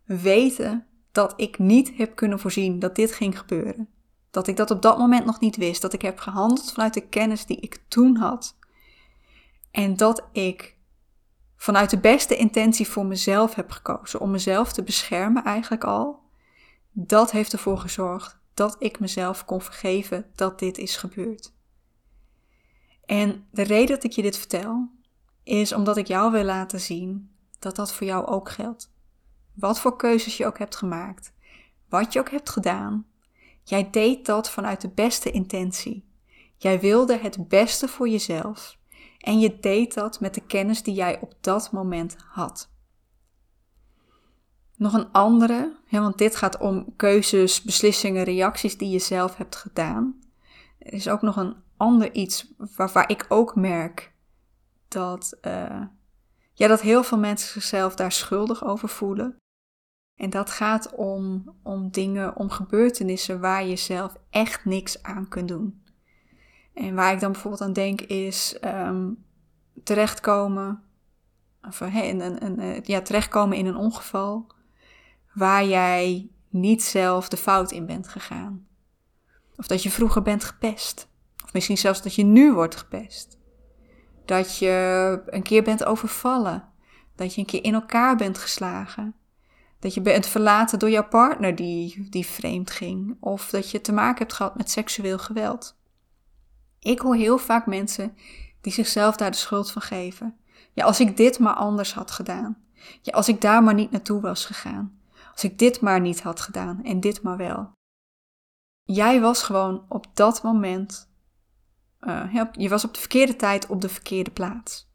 weten 0.04 0.86
dat 1.14 1.32
ik 1.36 1.58
niet 1.58 1.92
heb 1.96 2.14
kunnen 2.14 2.38
voorzien 2.38 2.78
dat 2.78 2.96
dit 2.96 3.12
ging 3.12 3.38
gebeuren. 3.38 3.88
Dat 4.30 4.46
ik 4.46 4.56
dat 4.56 4.70
op 4.70 4.82
dat 4.82 4.98
moment 4.98 5.24
nog 5.24 5.40
niet 5.40 5.56
wist. 5.56 5.82
Dat 5.82 5.92
ik 5.92 6.02
heb 6.02 6.18
gehandeld 6.18 6.72
vanuit 6.72 6.94
de 6.94 7.08
kennis 7.08 7.46
die 7.46 7.60
ik 7.60 7.82
toen 7.88 8.16
had. 8.16 8.56
En 9.70 9.96
dat 9.96 10.24
ik 10.32 10.76
vanuit 11.56 11.90
de 11.90 11.98
beste 11.98 12.36
intentie 12.36 12.88
voor 12.88 13.06
mezelf 13.06 13.54
heb 13.54 13.70
gekozen. 13.70 14.20
Om 14.20 14.30
mezelf 14.30 14.72
te 14.72 14.82
beschermen 14.82 15.44
eigenlijk 15.44 15.84
al. 15.84 16.20
Dat 16.92 17.30
heeft 17.30 17.52
ervoor 17.52 17.78
gezorgd 17.78 18.38
dat 18.54 18.76
ik 18.78 19.00
mezelf 19.00 19.44
kon 19.44 19.60
vergeven 19.60 20.26
dat 20.34 20.58
dit 20.58 20.78
is 20.78 20.96
gebeurd. 20.96 21.52
En 23.04 23.46
de 23.50 23.62
reden 23.62 23.94
dat 23.94 24.04
ik 24.04 24.12
je 24.12 24.22
dit 24.22 24.38
vertel, 24.38 24.88
is 25.42 25.72
omdat 25.72 25.96
ik 25.96 26.06
jou 26.06 26.32
wil 26.32 26.44
laten 26.44 26.80
zien 26.80 27.30
dat 27.58 27.76
dat 27.76 27.92
voor 27.92 28.06
jou 28.06 28.26
ook 28.26 28.50
geldt. 28.50 28.93
Wat 29.54 29.80
voor 29.80 29.96
keuzes 29.96 30.36
je 30.36 30.46
ook 30.46 30.58
hebt 30.58 30.76
gemaakt, 30.76 31.32
wat 31.88 32.12
je 32.12 32.18
ook 32.18 32.30
hebt 32.30 32.50
gedaan, 32.50 33.06
jij 33.62 33.90
deed 33.90 34.26
dat 34.26 34.50
vanuit 34.50 34.80
de 34.80 34.88
beste 34.88 35.30
intentie. 35.30 36.04
Jij 36.56 36.80
wilde 36.80 37.18
het 37.18 37.48
beste 37.48 37.88
voor 37.88 38.08
jezelf 38.08 38.78
en 39.18 39.40
je 39.40 39.58
deed 39.60 39.94
dat 39.94 40.20
met 40.20 40.34
de 40.34 40.46
kennis 40.46 40.82
die 40.82 40.94
jij 40.94 41.20
op 41.20 41.34
dat 41.40 41.72
moment 41.72 42.16
had. 42.26 42.72
Nog 44.76 44.92
een 44.92 45.12
andere, 45.12 45.76
want 45.90 46.18
dit 46.18 46.36
gaat 46.36 46.58
om 46.58 46.96
keuzes, 46.96 47.62
beslissingen, 47.62 48.24
reacties 48.24 48.78
die 48.78 48.90
je 48.90 48.98
zelf 48.98 49.36
hebt 49.36 49.56
gedaan. 49.56 50.18
Er 50.78 50.92
is 50.92 51.08
ook 51.08 51.22
nog 51.22 51.36
een 51.36 51.56
ander 51.76 52.12
iets 52.12 52.54
waar, 52.56 52.90
waar 52.92 53.10
ik 53.10 53.26
ook 53.28 53.54
merk 53.54 54.12
dat, 54.88 55.38
uh, 55.42 55.82
ja, 56.52 56.68
dat 56.68 56.80
heel 56.80 57.04
veel 57.04 57.18
mensen 57.18 57.48
zichzelf 57.48 57.94
daar 57.94 58.12
schuldig 58.12 58.64
over 58.64 58.88
voelen. 58.88 59.36
En 60.16 60.30
dat 60.30 60.50
gaat 60.50 60.94
om, 60.94 61.54
om 61.62 61.90
dingen, 61.90 62.36
om 62.36 62.50
gebeurtenissen 62.50 63.40
waar 63.40 63.66
je 63.66 63.76
zelf 63.76 64.16
echt 64.30 64.64
niks 64.64 65.02
aan 65.02 65.28
kunt 65.28 65.48
doen. 65.48 65.82
En 66.74 66.94
waar 66.94 67.12
ik 67.12 67.20
dan 67.20 67.32
bijvoorbeeld 67.32 67.62
aan 67.62 67.72
denk 67.72 68.00
is 68.00 68.58
um, 68.64 69.24
terechtkomen, 69.82 70.82
of, 71.62 71.80
een, 71.80 72.44
een, 72.44 72.58
eh, 72.60 72.82
ja, 72.82 73.00
terechtkomen 73.00 73.56
in 73.56 73.66
een 73.66 73.76
ongeval 73.76 74.46
waar 75.32 75.64
jij 75.64 76.30
niet 76.48 76.82
zelf 76.82 77.28
de 77.28 77.36
fout 77.36 77.70
in 77.72 77.86
bent 77.86 78.08
gegaan. 78.08 78.66
Of 79.56 79.66
dat 79.66 79.82
je 79.82 79.90
vroeger 79.90 80.22
bent 80.22 80.44
gepest. 80.44 81.08
Of 81.44 81.52
misschien 81.52 81.78
zelfs 81.78 82.02
dat 82.02 82.14
je 82.14 82.24
nu 82.24 82.52
wordt 82.52 82.76
gepest. 82.76 83.38
Dat 84.24 84.58
je 84.58 85.22
een 85.26 85.42
keer 85.42 85.62
bent 85.62 85.84
overvallen. 85.84 86.68
Dat 87.14 87.34
je 87.34 87.40
een 87.40 87.46
keer 87.46 87.64
in 87.64 87.74
elkaar 87.74 88.16
bent 88.16 88.38
geslagen. 88.38 89.14
Dat 89.84 89.94
je 89.94 90.00
bent 90.00 90.26
verlaten 90.26 90.78
door 90.78 90.90
jouw 90.90 91.08
partner 91.08 91.56
die, 91.56 92.06
die 92.10 92.26
vreemd 92.26 92.70
ging. 92.70 93.16
Of 93.20 93.50
dat 93.50 93.70
je 93.70 93.80
te 93.80 93.92
maken 93.92 94.18
hebt 94.18 94.32
gehad 94.32 94.56
met 94.56 94.70
seksueel 94.70 95.18
geweld. 95.18 95.78
Ik 96.78 96.98
hoor 96.98 97.14
heel 97.14 97.38
vaak 97.38 97.66
mensen 97.66 98.16
die 98.60 98.72
zichzelf 98.72 99.16
daar 99.16 99.30
de 99.30 99.36
schuld 99.36 99.70
van 99.70 99.82
geven. 99.82 100.36
Ja, 100.72 100.84
als 100.84 101.00
ik 101.00 101.16
dit 101.16 101.38
maar 101.38 101.54
anders 101.54 101.94
had 101.94 102.10
gedaan. 102.10 102.62
Ja, 103.02 103.12
als 103.12 103.28
ik 103.28 103.40
daar 103.40 103.62
maar 103.62 103.74
niet 103.74 103.90
naartoe 103.90 104.20
was 104.20 104.44
gegaan. 104.44 105.00
Als 105.32 105.44
ik 105.44 105.58
dit 105.58 105.80
maar 105.80 106.00
niet 106.00 106.22
had 106.22 106.40
gedaan 106.40 106.84
en 106.84 107.00
dit 107.00 107.22
maar 107.22 107.36
wel. 107.36 107.72
Jij 108.82 109.20
was 109.20 109.42
gewoon 109.42 109.84
op 109.88 110.06
dat 110.14 110.42
moment. 110.42 111.10
Uh, 112.00 112.44
je 112.52 112.68
was 112.68 112.84
op 112.84 112.94
de 112.94 113.00
verkeerde 113.00 113.36
tijd 113.36 113.66
op 113.66 113.80
de 113.80 113.88
verkeerde 113.88 114.30
plaats. 114.30 114.90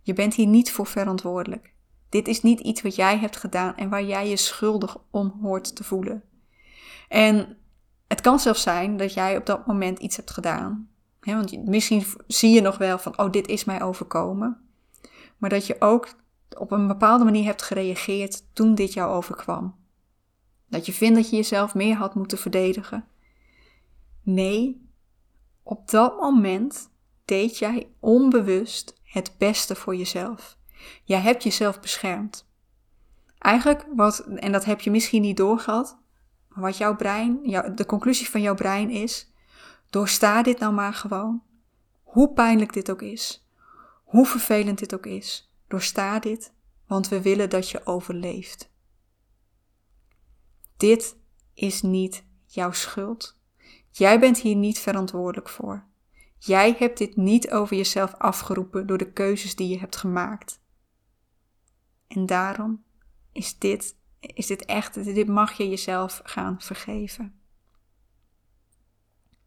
Je 0.00 0.12
bent 0.12 0.34
hier 0.34 0.46
niet 0.46 0.72
voor 0.72 0.86
verantwoordelijk. 0.86 1.71
Dit 2.12 2.28
is 2.28 2.42
niet 2.42 2.60
iets 2.60 2.82
wat 2.82 2.94
jij 2.94 3.18
hebt 3.18 3.36
gedaan 3.36 3.76
en 3.76 3.88
waar 3.88 4.04
jij 4.04 4.28
je 4.28 4.36
schuldig 4.36 4.96
om 5.10 5.38
hoort 5.42 5.76
te 5.76 5.84
voelen. 5.84 6.22
En 7.08 7.56
het 8.08 8.20
kan 8.20 8.38
zelfs 8.38 8.62
zijn 8.62 8.96
dat 8.96 9.14
jij 9.14 9.36
op 9.36 9.46
dat 9.46 9.66
moment 9.66 9.98
iets 9.98 10.16
hebt 10.16 10.30
gedaan. 10.30 10.88
want 11.20 11.66
misschien 11.66 12.04
zie 12.26 12.50
je 12.50 12.60
nog 12.60 12.78
wel 12.78 12.98
van, 12.98 13.18
oh, 13.18 13.30
dit 13.30 13.48
is 13.48 13.64
mij 13.64 13.82
overkomen. 13.82 14.60
Maar 15.36 15.50
dat 15.50 15.66
je 15.66 15.80
ook 15.80 16.14
op 16.58 16.70
een 16.70 16.86
bepaalde 16.86 17.24
manier 17.24 17.44
hebt 17.44 17.62
gereageerd 17.62 18.44
toen 18.52 18.74
dit 18.74 18.92
jou 18.92 19.12
overkwam. 19.12 19.74
Dat 20.68 20.86
je 20.86 20.92
vindt 20.92 21.16
dat 21.16 21.30
je 21.30 21.36
jezelf 21.36 21.74
meer 21.74 21.96
had 21.96 22.14
moeten 22.14 22.38
verdedigen. 22.38 23.04
Nee, 24.22 24.88
op 25.62 25.90
dat 25.90 26.20
moment 26.20 26.90
deed 27.24 27.58
jij 27.58 27.88
onbewust 28.00 29.00
het 29.02 29.34
beste 29.38 29.74
voor 29.74 29.96
jezelf. 29.96 30.60
Jij 31.04 31.20
hebt 31.20 31.42
jezelf 31.42 31.80
beschermd. 31.80 32.50
Eigenlijk, 33.38 33.86
wat, 33.96 34.18
en 34.18 34.52
dat 34.52 34.64
heb 34.64 34.80
je 34.80 34.90
misschien 34.90 35.22
niet 35.22 35.36
doorgehad, 35.36 35.98
wat 36.48 36.76
jouw 36.76 36.96
brein, 36.96 37.40
de 37.74 37.86
conclusie 37.86 38.30
van 38.30 38.40
jouw 38.40 38.54
brein 38.54 38.90
is, 38.90 39.32
doorsta 39.90 40.42
dit 40.42 40.58
nou 40.58 40.72
maar 40.72 40.94
gewoon. 40.94 41.42
Hoe 42.02 42.32
pijnlijk 42.32 42.72
dit 42.72 42.90
ook 42.90 43.02
is, 43.02 43.46
hoe 44.04 44.26
vervelend 44.26 44.78
dit 44.78 44.94
ook 44.94 45.06
is, 45.06 45.52
doorsta 45.68 46.18
dit, 46.18 46.52
want 46.86 47.08
we 47.08 47.22
willen 47.22 47.50
dat 47.50 47.70
je 47.70 47.86
overleeft. 47.86 48.70
Dit 50.76 51.16
is 51.54 51.82
niet 51.82 52.24
jouw 52.44 52.72
schuld. 52.72 53.38
Jij 53.90 54.20
bent 54.20 54.38
hier 54.38 54.56
niet 54.56 54.78
verantwoordelijk 54.78 55.48
voor. 55.48 55.84
Jij 56.38 56.74
hebt 56.78 56.98
dit 56.98 57.16
niet 57.16 57.50
over 57.50 57.76
jezelf 57.76 58.14
afgeroepen 58.14 58.86
door 58.86 58.98
de 58.98 59.12
keuzes 59.12 59.56
die 59.56 59.68
je 59.68 59.78
hebt 59.78 59.96
gemaakt. 59.96 60.61
En 62.14 62.26
daarom 62.26 62.84
is 63.32 63.58
dit, 63.58 63.96
is 64.20 64.46
dit 64.46 64.64
echt, 64.64 65.04
dit 65.04 65.28
mag 65.28 65.52
je 65.52 65.68
jezelf 65.68 66.20
gaan 66.24 66.56
vergeven. 66.60 67.40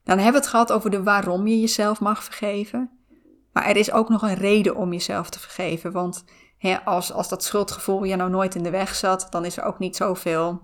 Dan 0.04 0.18
hebben 0.18 0.34
we 0.34 0.40
het 0.40 0.48
gehad 0.48 0.72
over 0.72 0.90
de 0.90 1.04
waarom 1.04 1.48
je 1.48 1.60
jezelf 1.60 2.00
mag 2.00 2.24
vergeven. 2.24 2.90
Maar 3.52 3.66
er 3.66 3.78
is 3.78 3.92
ook 3.92 4.10
nog 4.10 4.22
een 4.22 4.34
reden 4.34 4.76
om 4.76 4.92
jezelf 4.92 5.30
te 5.30 5.40
vergeven. 5.40 5.92
Want 5.92 6.24
als, 6.86 7.12
als 7.12 7.30
dat 7.30 7.44
schuldgevoel 7.44 8.04
je 8.04 8.16
nou 8.16 8.30
nooit 8.30 8.56
in 8.56 8.64
de 8.64 8.70
weg 8.70 8.96
zat, 8.96 9.28
dan 9.30 9.46
is 9.46 9.58
er 9.58 9.64
ook 9.64 9.80
niet 9.80 9.96
zoveel 9.96 10.62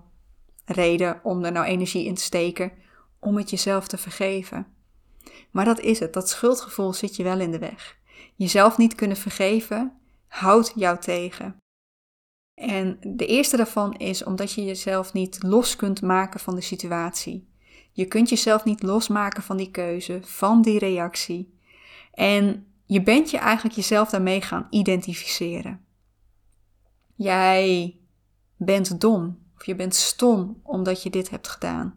reden 0.64 1.20
om 1.22 1.44
er 1.44 1.52
nou 1.52 1.66
energie 1.66 2.04
in 2.04 2.14
te 2.14 2.22
steken 2.22 2.72
om 3.18 3.36
het 3.36 3.50
jezelf 3.50 3.86
te 3.86 3.98
vergeven. 3.98 4.66
Maar 5.50 5.64
dat 5.64 5.80
is 5.80 5.98
het, 5.98 6.12
dat 6.12 6.28
schuldgevoel 6.28 6.92
zit 6.92 7.16
je 7.16 7.22
wel 7.22 7.40
in 7.40 7.50
de 7.50 7.58
weg. 7.58 7.96
Jezelf 8.34 8.76
niet 8.78 8.94
kunnen 8.94 9.16
vergeven 9.16 9.92
houdt 10.28 10.72
jou 10.74 10.98
tegen. 10.98 11.61
En 12.62 12.98
de 13.00 13.26
eerste 13.26 13.56
daarvan 13.56 13.94
is 13.94 14.24
omdat 14.24 14.52
je 14.52 14.64
jezelf 14.64 15.12
niet 15.12 15.42
los 15.42 15.76
kunt 15.76 16.02
maken 16.02 16.40
van 16.40 16.54
de 16.54 16.60
situatie. 16.60 17.48
Je 17.92 18.04
kunt 18.04 18.28
jezelf 18.28 18.64
niet 18.64 18.82
losmaken 18.82 19.42
van 19.42 19.56
die 19.56 19.70
keuze, 19.70 20.18
van 20.22 20.62
die 20.62 20.78
reactie. 20.78 21.58
En 22.12 22.66
je 22.86 23.02
bent 23.02 23.30
je 23.30 23.38
eigenlijk 23.38 23.74
jezelf 23.76 24.10
daarmee 24.10 24.40
gaan 24.40 24.66
identificeren. 24.70 25.84
Jij 27.16 27.96
bent 28.56 29.00
dom 29.00 29.38
of 29.56 29.66
je 29.66 29.74
bent 29.74 29.94
stom 29.94 30.60
omdat 30.62 31.02
je 31.02 31.10
dit 31.10 31.30
hebt 31.30 31.48
gedaan. 31.48 31.94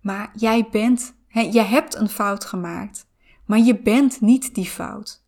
Maar 0.00 0.30
jij 0.34 0.68
bent, 0.70 1.14
hè, 1.28 1.40
je 1.40 1.62
hebt 1.62 1.94
een 1.94 2.08
fout 2.08 2.44
gemaakt, 2.44 3.06
maar 3.44 3.58
je 3.58 3.78
bent 3.78 4.20
niet 4.20 4.54
die 4.54 4.68
fout. 4.68 5.24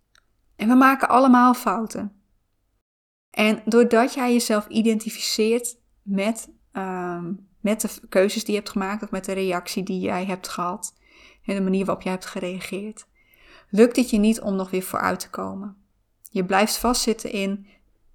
En 0.57 0.69
we 0.69 0.75
maken 0.75 1.09
allemaal 1.09 1.55
fouten. 1.55 2.18
En 3.39 3.63
doordat 3.65 4.15
jij 4.15 4.33
jezelf 4.33 4.67
identificeert 4.69 5.77
met, 6.03 6.49
uh, 6.73 7.25
met 7.61 7.81
de 7.81 7.89
keuzes 8.09 8.45
die 8.45 8.55
je 8.55 8.61
hebt 8.61 8.73
gemaakt 8.73 9.03
of 9.03 9.11
met 9.11 9.25
de 9.25 9.33
reactie 9.33 9.83
die 9.83 10.01
jij 10.01 10.25
hebt 10.25 10.49
gehad 10.49 10.95
en 11.45 11.55
de 11.55 11.61
manier 11.61 11.85
waarop 11.85 12.05
jij 12.05 12.13
hebt 12.13 12.27
gereageerd, 12.27 13.07
lukt 13.71 13.97
het 13.97 14.11
je 14.11 14.19
niet 14.19 14.41
om 14.41 14.57
nog 14.57 14.71
weer 14.71 14.83
vooruit 14.83 15.21
te 15.21 15.31
komen. 15.31 15.77
Je 16.31 16.45
blijft 16.45 16.77
vastzitten 16.77 17.33
in 17.33 17.67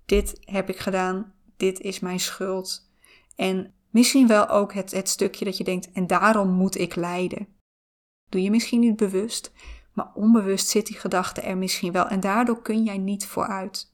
dit 0.06 0.40
heb 0.42 0.70
ik 0.70 0.78
gedaan, 0.78 1.34
dit 1.58 1.80
is 1.80 2.00
mijn 2.00 2.20
schuld. 2.20 2.90
En 3.36 3.74
misschien 3.90 4.28
wel 4.28 4.50
ook 4.50 4.74
het, 4.74 4.92
het 4.92 5.10
stukje 5.10 5.46
dat 5.46 5.58
je 5.58 5.64
denkt, 5.64 5.92
en 5.92 6.08
daarom 6.08 6.50
moet 6.50 6.78
ik 6.78 6.96
lijden. 6.96 7.48
Doe 8.30 8.42
je 8.42 8.52
misschien 8.52 8.80
niet 8.80 8.96
bewust, 8.96 9.52
maar 9.94 10.12
onbewust 10.14 10.68
zit 10.68 10.86
die 10.86 10.98
gedachte 10.98 11.42
er 11.42 11.58
misschien 11.58 11.92
wel. 11.92 12.08
En 12.08 12.20
daardoor 12.20 12.62
kun 12.62 12.84
jij 12.84 12.98
niet 12.98 13.26
vooruit. 13.26 13.92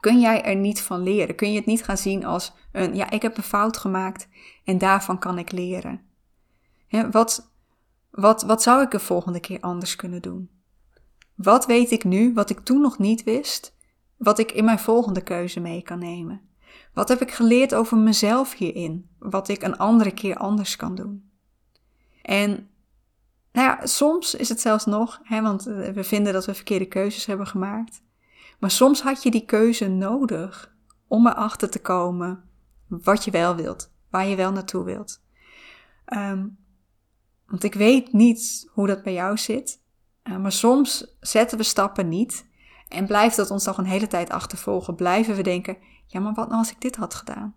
Kun 0.00 0.20
jij 0.20 0.44
er 0.44 0.56
niet 0.56 0.82
van 0.82 1.02
leren? 1.02 1.34
Kun 1.34 1.50
je 1.50 1.56
het 1.56 1.66
niet 1.66 1.84
gaan 1.84 1.98
zien 1.98 2.24
als 2.24 2.52
een, 2.72 2.94
ja, 2.94 3.10
ik 3.10 3.22
heb 3.22 3.36
een 3.36 3.42
fout 3.42 3.76
gemaakt 3.76 4.28
en 4.64 4.78
daarvan 4.78 5.18
kan 5.18 5.38
ik 5.38 5.52
leren? 5.52 6.06
wat, 7.10 7.52
wat, 8.10 8.42
wat 8.42 8.62
zou 8.62 8.82
ik 8.82 8.90
de 8.90 8.98
volgende 8.98 9.40
keer 9.40 9.60
anders 9.60 9.96
kunnen 9.96 10.22
doen? 10.22 10.50
Wat 11.34 11.66
weet 11.66 11.90
ik 11.90 12.04
nu, 12.04 12.34
wat 12.34 12.50
ik 12.50 12.60
toen 12.60 12.80
nog 12.80 12.98
niet 12.98 13.24
wist, 13.24 13.76
wat 14.16 14.38
ik 14.38 14.52
in 14.52 14.64
mijn 14.64 14.78
volgende 14.78 15.22
keuze 15.22 15.60
mee 15.60 15.82
kan 15.82 15.98
nemen? 15.98 16.40
Wat 16.94 17.08
heb 17.08 17.20
ik 17.20 17.30
geleerd 17.30 17.74
over 17.74 17.96
mezelf 17.96 18.52
hierin, 18.52 19.10
wat 19.18 19.48
ik 19.48 19.62
een 19.62 19.76
andere 19.76 20.10
keer 20.10 20.36
anders 20.36 20.76
kan 20.76 20.94
doen? 20.94 21.30
En 22.22 22.70
nou 23.52 23.68
ja, 23.68 23.86
soms 23.86 24.34
is 24.34 24.48
het 24.48 24.60
zelfs 24.60 24.84
nog, 24.84 25.20
hè, 25.22 25.42
want 25.42 25.66
eh, 25.66 25.88
we 25.88 26.04
vinden 26.04 26.32
dat 26.32 26.46
we 26.46 26.54
verkeerde 26.54 26.86
keuzes 26.86 27.26
hebben 27.26 27.46
gemaakt. 27.46 28.02
Maar 28.58 28.70
soms 28.70 29.02
had 29.02 29.22
je 29.22 29.30
die 29.30 29.44
keuze 29.44 29.88
nodig 29.88 30.76
om 31.06 31.26
erachter 31.26 31.70
te 31.70 31.80
komen 31.80 32.44
wat 32.88 33.24
je 33.24 33.30
wel 33.30 33.56
wilt, 33.56 33.92
waar 34.10 34.26
je 34.26 34.36
wel 34.36 34.52
naartoe 34.52 34.84
wilt. 34.84 35.22
Ehm, 36.04 36.46
want 37.46 37.64
ik 37.64 37.74
weet 37.74 38.12
niet 38.12 38.68
hoe 38.72 38.86
dat 38.86 39.02
bij 39.02 39.12
jou 39.12 39.38
zit, 39.38 39.82
uh, 40.24 40.36
maar 40.36 40.52
soms 40.52 41.16
zetten 41.20 41.58
we 41.58 41.64
stappen 41.64 42.08
niet 42.08 42.46
en 42.88 43.06
blijft 43.06 43.36
dat 43.36 43.50
ons 43.50 43.64
toch 43.64 43.78
een 43.78 43.84
hele 43.84 44.06
tijd 44.06 44.30
achtervolgen. 44.30 44.94
Blijven 44.94 45.34
we 45.34 45.42
denken, 45.42 45.76
ja 46.06 46.20
maar 46.20 46.34
wat 46.34 46.48
nou 46.48 46.58
als 46.58 46.70
ik 46.70 46.80
dit 46.80 46.96
had 46.96 47.14
gedaan? 47.14 47.54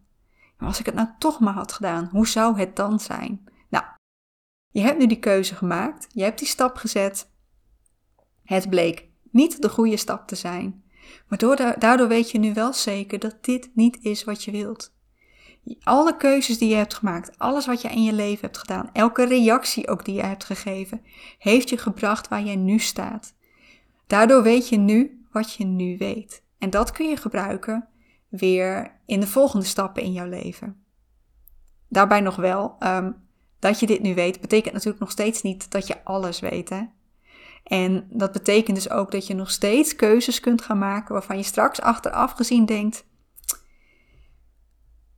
Maar 0.57 0.67
als 0.67 0.79
ik 0.79 0.85
het 0.85 0.95
nou 0.95 1.07
toch 1.17 1.39
maar 1.39 1.53
had 1.53 1.71
gedaan, 1.71 2.09
hoe 2.11 2.27
zou 2.27 2.59
het 2.59 2.75
dan 2.75 2.99
zijn? 2.99 3.43
Nou, 3.69 3.83
je 4.69 4.81
hebt 4.81 4.97
nu 4.97 5.07
die 5.07 5.19
keuze 5.19 5.55
gemaakt, 5.55 6.07
je 6.13 6.23
hebt 6.23 6.39
die 6.39 6.47
stap 6.47 6.75
gezet. 6.75 7.31
Het 8.43 8.69
bleek 8.69 9.09
niet 9.31 9.61
de 9.61 9.69
goede 9.69 9.97
stap 9.97 10.27
te 10.27 10.35
zijn. 10.35 10.83
Maar 11.27 11.75
daardoor 11.79 12.07
weet 12.07 12.31
je 12.31 12.39
nu 12.39 12.53
wel 12.53 12.73
zeker 12.73 13.19
dat 13.19 13.37
dit 13.41 13.69
niet 13.73 13.97
is 14.01 14.23
wat 14.23 14.43
je 14.43 14.51
wilt. 14.51 14.93
Alle 15.83 16.17
keuzes 16.17 16.57
die 16.57 16.69
je 16.69 16.75
hebt 16.75 16.93
gemaakt, 16.93 17.39
alles 17.39 17.65
wat 17.65 17.81
je 17.81 17.89
in 17.89 18.03
je 18.03 18.13
leven 18.13 18.41
hebt 18.41 18.57
gedaan, 18.57 18.89
elke 18.93 19.25
reactie 19.25 19.87
ook 19.87 20.05
die 20.05 20.15
je 20.15 20.23
hebt 20.23 20.43
gegeven, 20.43 21.01
heeft 21.37 21.69
je 21.69 21.77
gebracht 21.77 22.27
waar 22.27 22.43
jij 22.43 22.55
nu 22.55 22.79
staat. 22.79 23.33
Daardoor 24.07 24.43
weet 24.43 24.69
je 24.69 24.77
nu 24.77 25.25
wat 25.31 25.53
je 25.53 25.65
nu 25.65 25.97
weet. 25.97 26.43
En 26.57 26.69
dat 26.69 26.91
kun 26.91 27.09
je 27.09 27.17
gebruiken 27.17 27.87
weer 28.29 28.99
in 29.05 29.19
de 29.19 29.27
volgende 29.27 29.65
stappen 29.65 30.03
in 30.03 30.11
jouw 30.11 30.27
leven. 30.27 30.83
Daarbij 31.87 32.21
nog 32.21 32.35
wel, 32.35 32.75
um, 32.79 33.15
dat 33.59 33.79
je 33.79 33.85
dit 33.85 34.01
nu 34.01 34.15
weet, 34.15 34.41
betekent 34.41 34.73
natuurlijk 34.73 35.01
nog 35.01 35.11
steeds 35.11 35.41
niet 35.41 35.71
dat 35.71 35.87
je 35.87 36.03
alles 36.03 36.39
weet. 36.39 36.69
Hè? 36.69 36.81
En 37.71 38.07
dat 38.09 38.31
betekent 38.31 38.75
dus 38.75 38.89
ook 38.89 39.11
dat 39.11 39.27
je 39.27 39.33
nog 39.33 39.51
steeds 39.51 39.95
keuzes 39.95 40.39
kunt 40.39 40.61
gaan 40.61 40.77
maken 40.77 41.13
waarvan 41.13 41.37
je 41.37 41.43
straks 41.43 41.81
achteraf 41.81 42.31
gezien 42.31 42.65
denkt: 42.65 43.05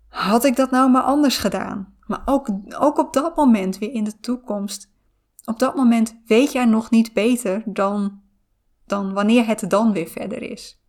had 0.07 0.43
ik 0.43 0.55
dat 0.55 0.71
nou 0.71 0.91
maar 0.91 1.01
anders 1.01 1.37
gedaan? 1.37 1.95
Maar 2.07 2.21
ook, 2.25 2.47
ook 2.79 2.97
op 2.97 3.13
dat 3.13 3.35
moment 3.35 3.77
weer 3.77 3.91
in 3.91 4.03
de 4.03 4.19
toekomst, 4.19 4.91
op 5.45 5.59
dat 5.59 5.75
moment 5.75 6.21
weet 6.25 6.51
jij 6.51 6.65
nog 6.65 6.89
niet 6.89 7.13
beter 7.13 7.63
dan, 7.65 8.21
dan 8.85 9.13
wanneer 9.13 9.45
het 9.47 9.69
dan 9.69 9.93
weer 9.93 10.07
verder 10.07 10.41
is. 10.41 10.81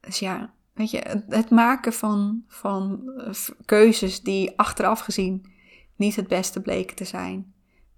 Dus 0.00 0.18
ja, 0.18 0.54
weet 0.72 0.90
je, 0.90 1.22
het 1.28 1.50
maken 1.50 1.92
van, 1.92 2.44
van 2.46 3.12
eh, 3.16 3.34
keuzes 3.64 4.22
die 4.22 4.58
achteraf 4.58 5.00
gezien 5.00 5.52
niet 5.96 6.16
het 6.16 6.28
beste 6.28 6.60
bleken 6.60 6.96
te 6.96 7.04
zijn 7.04 7.53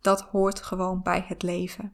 dat 0.06 0.20
hoort 0.20 0.62
gewoon 0.62 1.02
bij 1.02 1.24
het 1.28 1.42
leven. 1.42 1.92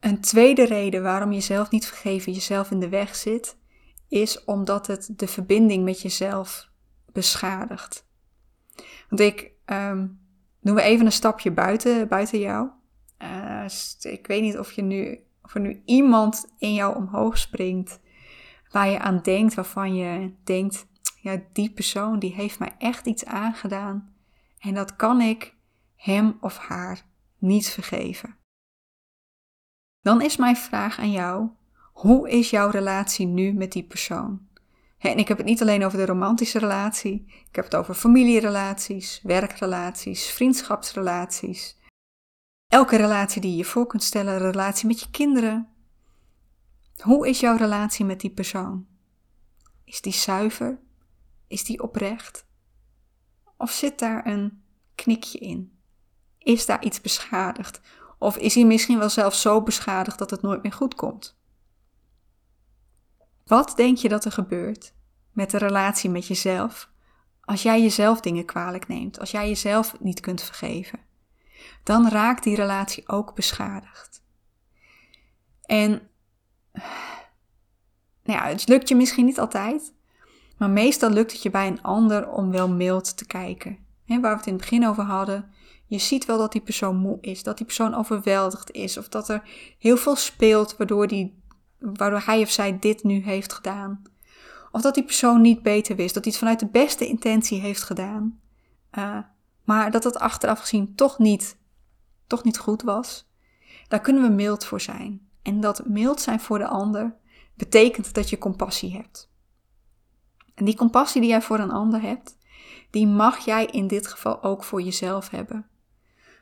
Een 0.00 0.20
tweede 0.20 0.64
reden 0.64 1.02
waarom 1.02 1.32
jezelf 1.32 1.70
niet 1.70 1.86
vergeven 1.86 2.32
jezelf 2.32 2.70
in 2.70 2.80
de 2.80 2.88
weg 2.88 3.14
zit, 3.14 3.58
is 4.08 4.44
omdat 4.44 4.86
het 4.86 5.10
de 5.16 5.26
verbinding 5.26 5.84
met 5.84 6.02
jezelf 6.02 6.70
beschadigt. 7.12 8.06
Want 9.08 9.20
ik 9.20 9.52
um, 9.66 10.20
doen 10.60 10.74
we 10.74 10.82
even 10.82 11.06
een 11.06 11.12
stapje 11.12 11.50
buiten, 11.50 12.08
buiten 12.08 12.38
jou. 12.38 12.68
Uh, 13.22 13.64
ik 14.00 14.26
weet 14.26 14.42
niet 14.42 14.58
of, 14.58 14.72
je 14.72 14.82
nu, 14.82 15.24
of 15.42 15.54
er 15.54 15.60
nu 15.60 15.82
iemand 15.84 16.52
in 16.58 16.74
jou 16.74 16.96
omhoog 16.96 17.38
springt 17.38 18.00
waar 18.70 18.88
je 18.88 18.98
aan 18.98 19.20
denkt, 19.22 19.54
waarvan 19.54 19.94
je 19.94 20.34
denkt, 20.44 20.86
ja, 21.20 21.40
die 21.52 21.70
persoon 21.70 22.18
die 22.18 22.34
heeft 22.34 22.58
mij 22.58 22.74
echt 22.78 23.06
iets 23.06 23.24
aangedaan 23.24 24.16
en 24.58 24.74
dat 24.74 24.96
kan 24.96 25.20
ik 25.20 25.54
hem 25.96 26.38
of 26.40 26.58
haar 26.58 27.04
niet 27.38 27.68
vergeven. 27.68 28.36
Dan 30.00 30.22
is 30.22 30.36
mijn 30.36 30.56
vraag 30.56 30.98
aan 30.98 31.10
jou: 31.10 31.48
hoe 31.92 32.30
is 32.30 32.50
jouw 32.50 32.70
relatie 32.70 33.26
nu 33.26 33.52
met 33.52 33.72
die 33.72 33.84
persoon? 33.84 34.46
En 34.98 35.18
ik 35.18 35.28
heb 35.28 35.36
het 35.36 35.46
niet 35.46 35.60
alleen 35.62 35.84
over 35.84 35.98
de 35.98 36.06
romantische 36.06 36.58
relatie, 36.58 37.24
ik 37.48 37.56
heb 37.56 37.64
het 37.64 37.74
over 37.76 37.94
familierelaties, 37.94 39.20
werkrelaties, 39.22 40.30
vriendschapsrelaties. 40.30 41.76
Elke 42.66 42.96
relatie 42.96 43.40
die 43.40 43.56
je 43.56 43.64
voor 43.64 43.86
kunt 43.86 44.02
stellen, 44.02 44.34
een 44.34 44.50
relatie 44.50 44.86
met 44.86 45.00
je 45.00 45.10
kinderen. 45.10 45.68
Hoe 47.02 47.28
is 47.28 47.40
jouw 47.40 47.56
relatie 47.56 48.04
met 48.04 48.20
die 48.20 48.30
persoon? 48.30 48.86
Is 49.84 50.00
die 50.00 50.12
zuiver? 50.12 50.78
Is 51.46 51.64
die 51.64 51.82
oprecht? 51.82 52.47
Of 53.58 53.70
zit 53.70 53.98
daar 53.98 54.26
een 54.26 54.62
knikje 54.94 55.38
in? 55.38 55.78
Is 56.38 56.66
daar 56.66 56.84
iets 56.84 57.00
beschadigd? 57.00 57.80
Of 58.18 58.36
is 58.36 58.54
hij 58.54 58.64
misschien 58.64 58.98
wel 58.98 59.10
zelfs 59.10 59.40
zo 59.40 59.62
beschadigd 59.62 60.18
dat 60.18 60.30
het 60.30 60.42
nooit 60.42 60.62
meer 60.62 60.72
goed 60.72 60.94
komt? 60.94 61.38
Wat 63.44 63.72
denk 63.76 63.96
je 63.96 64.08
dat 64.08 64.24
er 64.24 64.32
gebeurt 64.32 64.94
met 65.32 65.50
de 65.50 65.58
relatie 65.58 66.10
met 66.10 66.26
jezelf 66.26 66.90
als 67.40 67.62
jij 67.62 67.82
jezelf 67.82 68.20
dingen 68.20 68.44
kwalijk 68.44 68.88
neemt, 68.88 69.20
als 69.20 69.30
jij 69.30 69.48
jezelf 69.48 70.00
niet 70.00 70.20
kunt 70.20 70.42
vergeven? 70.42 71.06
dan 71.82 72.08
raakt 72.08 72.42
die 72.42 72.56
relatie 72.56 73.08
ook 73.08 73.34
beschadigd. 73.34 74.22
En 75.62 75.90
nou 78.22 78.38
ja, 78.38 78.46
het 78.46 78.68
lukt 78.68 78.88
je 78.88 78.96
misschien 78.96 79.24
niet 79.24 79.38
altijd, 79.38 79.94
maar 80.58 80.70
meestal 80.70 81.10
lukt 81.10 81.32
het 81.32 81.42
je 81.42 81.50
bij 81.50 81.66
een 81.66 81.82
ander 81.82 82.28
om 82.30 82.50
wel 82.50 82.68
mild 82.68 83.16
te 83.16 83.26
kijken. 83.26 83.78
He, 84.04 84.20
waar 84.20 84.30
we 84.30 84.36
het 84.36 84.46
in 84.46 84.52
het 84.52 84.62
begin 84.62 84.86
over 84.86 85.04
hadden, 85.04 85.50
je 85.86 85.98
ziet 85.98 86.24
wel 86.24 86.38
dat 86.38 86.52
die 86.52 86.60
persoon 86.60 86.96
moe 86.96 87.18
is, 87.20 87.42
dat 87.42 87.56
die 87.56 87.66
persoon 87.66 87.94
overweldigd 87.94 88.70
is, 88.70 88.96
of 88.96 89.08
dat 89.08 89.28
er 89.28 89.42
heel 89.78 89.96
veel 89.96 90.16
speelt 90.16 90.76
waardoor, 90.76 91.06
die, 91.06 91.42
waardoor 91.78 92.22
hij 92.24 92.42
of 92.42 92.50
zij 92.50 92.78
dit 92.78 93.02
nu 93.02 93.22
heeft 93.22 93.52
gedaan. 93.52 94.02
Of 94.70 94.82
dat 94.82 94.94
die 94.94 95.04
persoon 95.04 95.40
niet 95.40 95.62
beter 95.62 95.96
wist, 95.96 96.14
dat 96.14 96.24
hij 96.24 96.32
het 96.32 96.42
vanuit 96.42 96.60
de 96.60 96.66
beste 96.66 97.06
intentie 97.06 97.60
heeft 97.60 97.82
gedaan. 97.82 98.40
Uh, 98.98 99.18
maar 99.64 99.90
dat 99.90 100.04
het 100.04 100.18
achteraf 100.18 100.60
gezien 100.60 100.94
toch 100.94 101.18
niet, 101.18 101.58
toch 102.26 102.44
niet 102.44 102.58
goed 102.58 102.82
was. 102.82 103.28
Daar 103.88 104.00
kunnen 104.00 104.22
we 104.22 104.28
mild 104.28 104.64
voor 104.64 104.80
zijn. 104.80 105.28
En 105.42 105.60
dat 105.60 105.86
mild 105.86 106.20
zijn 106.20 106.40
voor 106.40 106.58
de 106.58 106.66
ander 106.66 107.16
betekent 107.54 108.14
dat 108.14 108.30
je 108.30 108.38
compassie 108.38 108.92
hebt. 108.92 109.30
En 110.58 110.64
die 110.64 110.76
compassie 110.76 111.20
die 111.20 111.30
jij 111.30 111.42
voor 111.42 111.58
een 111.58 111.70
ander 111.70 112.00
hebt, 112.00 112.38
die 112.90 113.06
mag 113.06 113.38
jij 113.38 113.66
in 113.66 113.86
dit 113.86 114.06
geval 114.06 114.42
ook 114.42 114.64
voor 114.64 114.82
jezelf 114.82 115.30
hebben. 115.30 115.66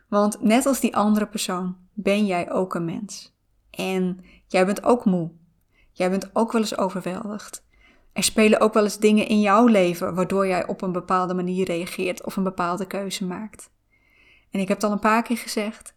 Want 0.08 0.42
net 0.42 0.66
als 0.66 0.80
die 0.80 0.96
andere 0.96 1.26
persoon 1.26 1.76
ben 1.92 2.26
jij 2.26 2.50
ook 2.52 2.74
een 2.74 2.84
mens. 2.84 3.36
En 3.70 4.24
jij 4.46 4.66
bent 4.66 4.84
ook 4.84 5.04
moe. 5.04 5.30
Jij 5.92 6.10
bent 6.10 6.30
ook 6.32 6.52
wel 6.52 6.60
eens 6.60 6.78
overweldigd. 6.78 7.64
Er 8.12 8.22
spelen 8.22 8.60
ook 8.60 8.74
wel 8.74 8.82
eens 8.82 8.98
dingen 8.98 9.28
in 9.28 9.40
jouw 9.40 9.66
leven 9.66 10.14
waardoor 10.14 10.46
jij 10.46 10.66
op 10.66 10.82
een 10.82 10.92
bepaalde 10.92 11.34
manier 11.34 11.66
reageert 11.66 12.24
of 12.24 12.36
een 12.36 12.42
bepaalde 12.42 12.86
keuze 12.86 13.24
maakt. 13.24 13.70
En 14.50 14.60
ik 14.60 14.68
heb 14.68 14.76
het 14.76 14.86
al 14.86 14.92
een 14.92 14.98
paar 14.98 15.22
keer 15.22 15.36
gezegd, 15.36 15.96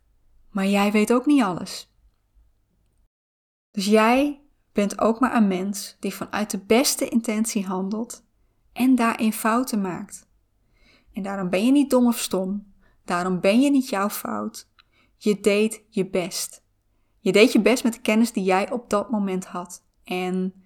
maar 0.52 0.68
jij 0.68 0.92
weet 0.92 1.14
ook 1.14 1.26
niet 1.26 1.44
alles. 1.44 1.94
Dus 3.72 3.86
jij 3.86 4.42
bent 4.72 5.00
ook 5.00 5.20
maar 5.20 5.36
een 5.36 5.48
mens 5.48 5.98
die 6.00 6.14
vanuit 6.14 6.52
de 6.52 6.60
beste 6.60 7.10
intentie 7.10 7.66
handelt 7.66 8.24
en 8.74 8.96
daarin 8.96 9.34
fouten 9.34 9.82
maakt. 9.82 10.28
En 11.14 11.24
daarom 11.24 11.50
ben 11.50 11.66
je 11.66 11.72
niet 11.72 11.90
dom 11.90 12.08
of 12.08 12.18
stom, 12.18 12.74
daarom 13.06 13.40
ben 13.40 13.62
je 13.62 13.72
niet 13.72 13.90
jouw 13.90 14.10
fout. 14.10 14.70
Je 15.18 15.40
deed 15.40 15.84
je 15.90 16.10
best. 16.10 16.64
Je 17.20 17.32
deed 17.32 17.52
je 17.52 17.62
best 17.62 17.84
met 17.84 17.94
de 17.94 18.02
kennis 18.02 18.32
die 18.32 18.44
jij 18.44 18.72
op 18.72 18.90
dat 18.90 19.10
moment 19.12 19.46
had. 19.46 19.84
En 20.04 20.64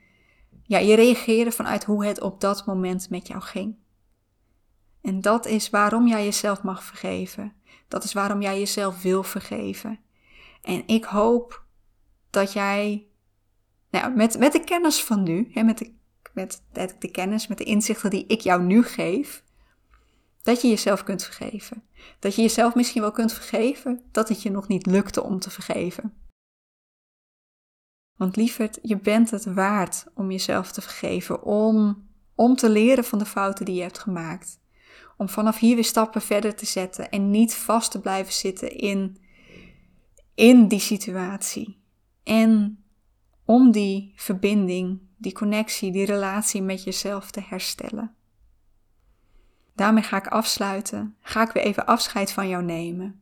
ja, 0.63 0.77
je 0.77 0.95
reageerde 0.95 1.51
vanuit 1.51 1.83
hoe 1.83 2.05
het 2.05 2.21
op 2.21 2.41
dat 2.41 2.65
moment 2.65 3.09
met 3.09 3.27
jou 3.27 3.41
ging. 3.41 3.75
En 5.01 5.21
dat 5.21 5.45
is 5.45 5.69
waarom 5.69 6.07
jij 6.07 6.23
jezelf 6.23 6.63
mag 6.63 6.83
vergeven. 6.83 7.53
Dat 7.87 8.03
is 8.03 8.13
waarom 8.13 8.41
jij 8.41 8.59
jezelf 8.59 9.01
wil 9.01 9.23
vergeven. 9.23 9.99
En 10.61 10.87
ik 10.87 11.03
hoop 11.03 11.65
dat 12.29 12.53
jij, 12.53 13.07
nou, 13.93 14.15
met, 14.15 14.37
met 14.37 14.51
de 14.51 14.63
kennis 14.63 15.03
van 15.03 15.23
nu, 15.23 15.49
hè, 15.51 15.63
met, 15.63 15.77
de, 15.77 15.93
met 16.33 16.61
de, 16.99 17.11
kennis, 17.11 17.47
met 17.47 17.57
de 17.57 17.63
inzichten 17.63 18.09
die 18.09 18.25
ik 18.27 18.41
jou 18.41 18.63
nu 18.63 18.83
geef, 18.83 19.43
dat 20.41 20.61
je 20.61 20.67
jezelf 20.67 21.03
kunt 21.03 21.23
vergeven. 21.23 21.83
Dat 22.19 22.35
je 22.35 22.41
jezelf 22.41 22.75
misschien 22.75 23.01
wel 23.01 23.11
kunt 23.11 23.33
vergeven 23.33 24.01
dat 24.11 24.29
het 24.29 24.41
je 24.41 24.51
nog 24.51 24.67
niet 24.67 24.85
lukte 24.85 25.23
om 25.23 25.39
te 25.39 25.49
vergeven. 25.49 26.13
Want 28.17 28.35
lieverd, 28.35 28.79
je 28.81 28.97
bent 28.97 29.31
het 29.31 29.45
waard 29.45 30.05
om 30.13 30.31
jezelf 30.31 30.71
te 30.71 30.81
vergeven, 30.81 31.43
om, 31.43 32.07
om 32.35 32.55
te 32.55 32.69
leren 32.69 33.03
van 33.03 33.19
de 33.19 33.25
fouten 33.25 33.65
die 33.65 33.75
je 33.75 33.81
hebt 33.81 33.99
gemaakt. 33.99 34.59
Om 35.17 35.29
vanaf 35.29 35.59
hier 35.59 35.75
weer 35.75 35.83
stappen 35.83 36.21
verder 36.21 36.55
te 36.55 36.65
zetten 36.65 37.09
en 37.09 37.29
niet 37.29 37.55
vast 37.55 37.91
te 37.91 37.99
blijven 37.99 38.33
zitten 38.33 38.77
in, 38.77 39.17
in 40.35 40.67
die 40.67 40.79
situatie. 40.79 41.81
En 42.23 42.82
om 43.45 43.71
die 43.71 44.13
verbinding, 44.15 44.99
die 45.17 45.33
connectie, 45.33 45.91
die 45.91 46.05
relatie 46.05 46.61
met 46.61 46.83
jezelf 46.83 47.31
te 47.31 47.41
herstellen. 47.47 48.15
Daarmee 49.75 50.03
ga 50.03 50.17
ik 50.17 50.27
afsluiten. 50.27 51.15
Ga 51.21 51.41
ik 51.41 51.51
weer 51.51 51.63
even 51.63 51.85
afscheid 51.85 52.31
van 52.31 52.47
jou 52.47 52.63
nemen. 52.63 53.21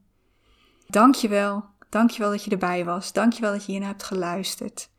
Dankjewel 0.88 1.71
Dankjewel 1.91 2.29
dat 2.29 2.43
je 2.43 2.51
erbij 2.51 2.86
was. 2.86 3.13
Dankjewel 3.13 3.51
dat 3.51 3.65
je 3.65 3.71
hier 3.71 3.86
hebt 3.86 4.03
geluisterd. 4.03 4.89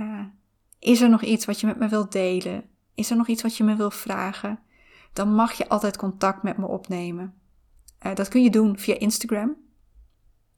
Uh, 0.00 0.20
is 0.78 1.00
er 1.00 1.08
nog 1.08 1.22
iets 1.22 1.44
wat 1.44 1.60
je 1.60 1.66
met 1.66 1.78
me 1.78 1.88
wilt 1.88 2.12
delen? 2.12 2.64
Is 2.94 3.10
er 3.10 3.16
nog 3.16 3.28
iets 3.28 3.42
wat 3.42 3.56
je 3.56 3.64
me 3.64 3.76
wilt 3.76 3.94
vragen? 3.94 4.58
Dan 5.12 5.34
mag 5.34 5.52
je 5.52 5.68
altijd 5.68 5.96
contact 5.96 6.42
met 6.42 6.56
me 6.56 6.66
opnemen. 6.66 7.34
Uh, 8.06 8.14
dat 8.14 8.28
kun 8.28 8.42
je 8.42 8.50
doen 8.50 8.78
via 8.78 8.98
Instagram. 8.98 9.56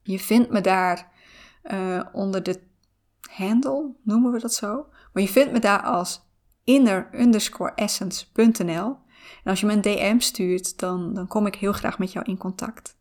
Je 0.02 0.18
vindt 0.18 0.50
me 0.50 0.60
daar 0.60 1.12
uh, 1.64 2.00
onder 2.12 2.42
de 2.42 2.60
handle, 3.36 3.94
noemen 4.02 4.32
we 4.32 4.40
dat 4.40 4.54
zo. 4.54 4.86
Maar 5.12 5.22
je 5.22 5.28
vindt 5.28 5.52
me 5.52 5.58
daar 5.58 5.82
als 5.82 6.24
inner-essence.nl. 6.64 8.98
En 9.44 9.50
als 9.50 9.60
je 9.60 9.66
me 9.66 9.72
een 9.72 9.80
DM 9.80 10.18
stuurt, 10.18 10.78
dan, 10.78 11.14
dan 11.14 11.26
kom 11.26 11.46
ik 11.46 11.54
heel 11.54 11.72
graag 11.72 11.98
met 11.98 12.12
jou 12.12 12.26
in 12.26 12.36
contact. 12.36 12.96